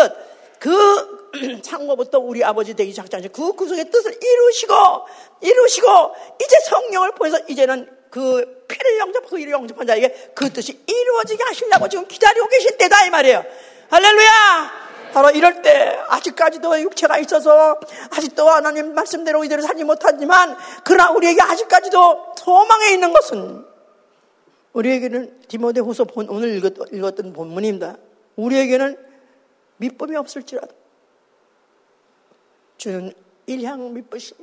[0.59, 1.23] 그
[1.61, 4.73] 창고부터 우리 아버지 되기 작전지 그 구속의 뜻을 이루시고
[5.41, 11.43] 이루시고 이제 성령을 보내서 이제는 그 피를 영접하고 그 이를 영접한 자에게 그 뜻이 이루어지게
[11.43, 13.43] 하시려고 지금 기다리고 계실 때다 이 말이에요.
[13.89, 14.83] 할렐루야!
[15.13, 17.79] 바로 이럴 때 아직까지도 육체가 있어서
[18.11, 23.72] 아직도 하나님 말씀대로 이대로 살지 못하지만 그러나 우리에게 아직까지도 소망에 있는 것은
[24.73, 27.97] 우리에게는 디모데 후서 오늘 읽었던 본문입니다.
[28.35, 28.97] 우리에게는
[29.77, 30.75] 밑범이 없을지라도
[32.77, 33.13] 주는
[33.45, 34.35] 일향 밑부시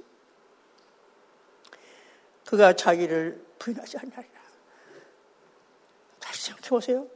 [2.47, 4.41] 그가 자기를 부인하지 않나리라.
[6.19, 7.07] 다시 생각해 보세요.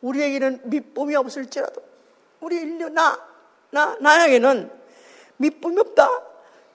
[0.00, 1.82] 우리에게는 밑범이 없을지라도
[2.40, 3.18] 우리 인류 나,
[3.70, 4.70] 나, 나에게는
[5.38, 6.08] 밑범이 없다.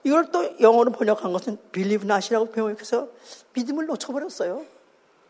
[0.04, 3.08] 이걸 또 영어로 번역한 것은 believe not이라고 번역해서
[3.54, 4.81] 믿음을 놓쳐버렸어요.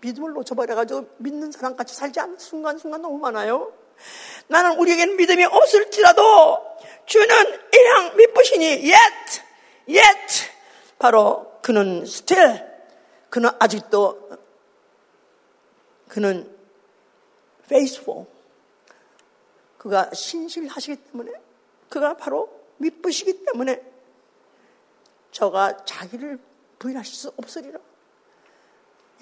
[0.03, 3.73] 믿음을 놓쳐버려가지고 믿는 사람 같이 살지 않는 순간순간 너무 많아요.
[4.49, 6.77] 나는 우리에게는 믿음이 없을지라도
[7.07, 7.27] 주는
[7.73, 9.43] 일향 믿으시니 yet,
[9.89, 10.51] yet
[10.99, 12.63] 바로 그는 still
[13.31, 14.31] 그는 아직도
[16.09, 16.55] 그는
[17.65, 18.27] faithful
[19.79, 21.33] 그가 신실하시기 때문에
[21.89, 23.83] 그가 바로 믿으시기 때문에
[25.31, 26.39] 저가 자기를
[26.79, 27.79] 부인하실 수 없으리라.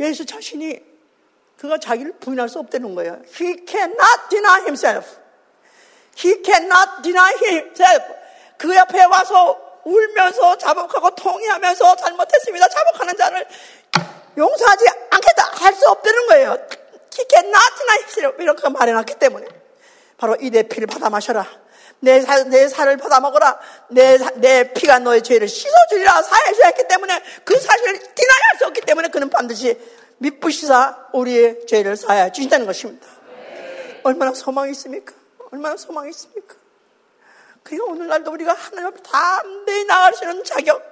[0.00, 0.80] 예수 자신이
[1.56, 3.20] 그가 자기를 부인할 수 없다는 거예요.
[3.38, 5.18] He cannot deny himself.
[6.16, 8.04] He cannot deny himself.
[8.56, 12.68] 그 옆에 와서 울면서 자복하고 통회하면서 잘못했습니다.
[12.68, 13.46] 자복하는 자를
[14.36, 16.50] 용서하지 않겠다 할 수 없다는 거예요.
[17.12, 18.42] He cannot deny himself.
[18.42, 19.46] 이렇게 말해놨기 때문에
[20.16, 21.46] 바로 이 내 피를 받아 마셔라.
[22.00, 23.58] 내, 살, 내 살을 받아 먹어라.
[23.88, 26.22] 내, 내 피가 너의 죄를 씻어주리라.
[26.22, 29.78] 사해줘야 했기 때문에 그 사실을 디나이할 수 없기 때문에 그는 반드시
[30.18, 33.06] 미쁘시사 우리의 죄를 사해 주신다는 것입니다.
[34.02, 35.14] 얼마나 소망이 있습니까?
[35.50, 36.56] 얼마나 소망이 있습니까?
[37.62, 40.82] 그리고 오늘날도 우리가 하나님 앞에 담대히 나갈 수 있는 자격,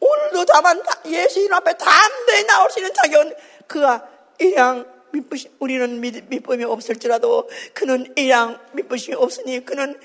[0.00, 3.34] 오늘도 다만 예수님 앞에 담대히 나올 수 있는 자격은
[3.68, 4.08] 그가
[4.40, 9.98] 이양 믿으시, 우리는 믿, 믿음이 없을지라도 그는 이양 믿으심이 없으니 그는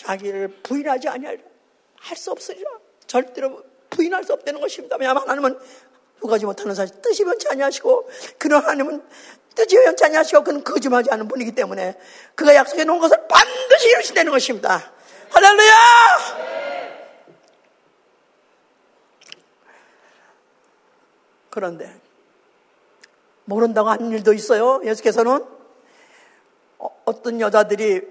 [0.00, 1.42] 자기를 부인하지 아니하리라.
[2.00, 2.70] 할 수 없으리라.
[3.06, 4.96] 절대로 부인할 수 없다는 것입니다.
[4.98, 5.58] 왜냐하면 하나님은
[6.22, 9.02] 누가지 못하는 사실 뜻이 변치 아니하시고 그런 하나님은
[9.54, 11.98] 뜻이 변치 아니하시고 그는 거짓하지 않은 분이기 때문에
[12.34, 14.92] 그가 약속해 놓은 것을 반드시 이루신다는 것입니다.
[15.30, 15.74] 할렐루야!
[21.50, 22.00] 그런데
[23.44, 24.80] 모른다고 하는 일도 있어요.
[24.84, 25.44] 예수께서는
[26.78, 28.02] 어, 어떤 여자들이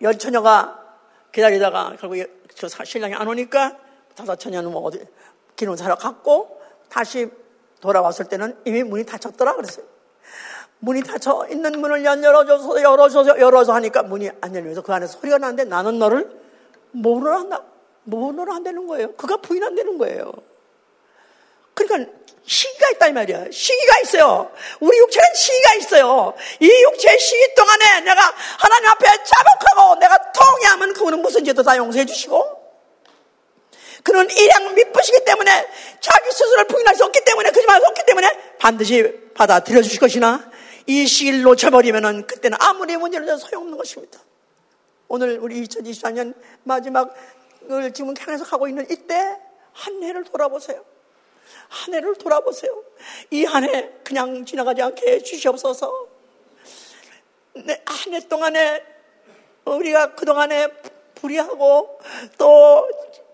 [0.00, 0.87] 열처녀가
[1.32, 2.18] 기다리다가 결국
[2.54, 3.76] 저 신랑이 안 오니까
[4.14, 5.04] 다섯 처녀는 뭐 어디
[5.56, 7.28] 기름 사러 갔고 다시
[7.80, 9.86] 돌아왔을 때는 이미 문이 닫혔더라 그랬어요.
[10.80, 15.64] 문이 닫혀 있는 문을 열어줘서 열어줘서 열어서 하니까 문이 안 열리면서 그 안에 소리가 나는데
[15.64, 16.30] 나는 너를
[16.92, 17.62] 모르러 한다.
[18.04, 19.12] 모르러 한다는 거예요.
[19.12, 20.32] 그가 부인한다는 거예요.
[21.78, 22.12] 그러니까
[22.44, 23.44] 시기가 있다 이 말이야.
[23.52, 24.50] 시기가 있어요.
[24.80, 26.34] 우리 육체는 시기가 있어요.
[26.60, 32.06] 이 육체의 시기 동안에 내가 하나님 앞에 자복하고 내가 통해하면 그분은 무슨 죄도 다 용서해
[32.06, 32.58] 주시고
[34.02, 35.68] 그는 일양 미쁘시기 때문에
[36.00, 40.50] 자기 스스로를 부인할 수 없기 때문에 수 없기 때문에 반드시 받아들여 주실 것이나
[40.86, 44.18] 이 시기를 놓쳐버리면은 그때는 아무리 문제를 져도 소용없는 것입니다.
[45.08, 49.38] 오늘 우리 2024년 마지막을 지금 향해서 가고 있는 이때
[49.72, 50.82] 한 해를 돌아보세요.
[51.68, 52.82] 한 해를 돌아보세요.
[53.30, 56.06] 이 한 해 그냥 지나가지 않게 해 주시옵소서.
[57.54, 58.82] 네, 한해 동안에
[59.64, 60.68] 우리가 그동안에
[61.16, 62.00] 불의하고
[62.38, 62.88] 또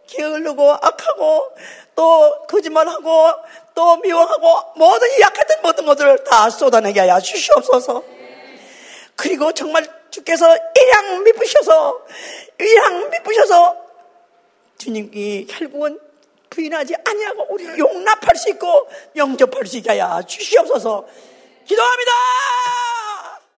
[0.07, 1.55] 게을르고 악하고
[1.95, 3.31] 또 거짓말하고
[3.75, 8.03] 또 미워하고 모든 약했던 모든 것들을 다 쏟아내게 하여 주시옵소서.
[9.17, 12.01] 그리고 정말 주께서 일양 미쁘셔서
[12.59, 13.77] 일양 미쁘셔서
[14.79, 15.99] 주님이 결국은
[16.55, 21.07] 부인하지 아니하고 우리를 용납할 수 있고 영접할 수 있게 하여 주시옵소서
[21.65, 22.13] 기도합니다.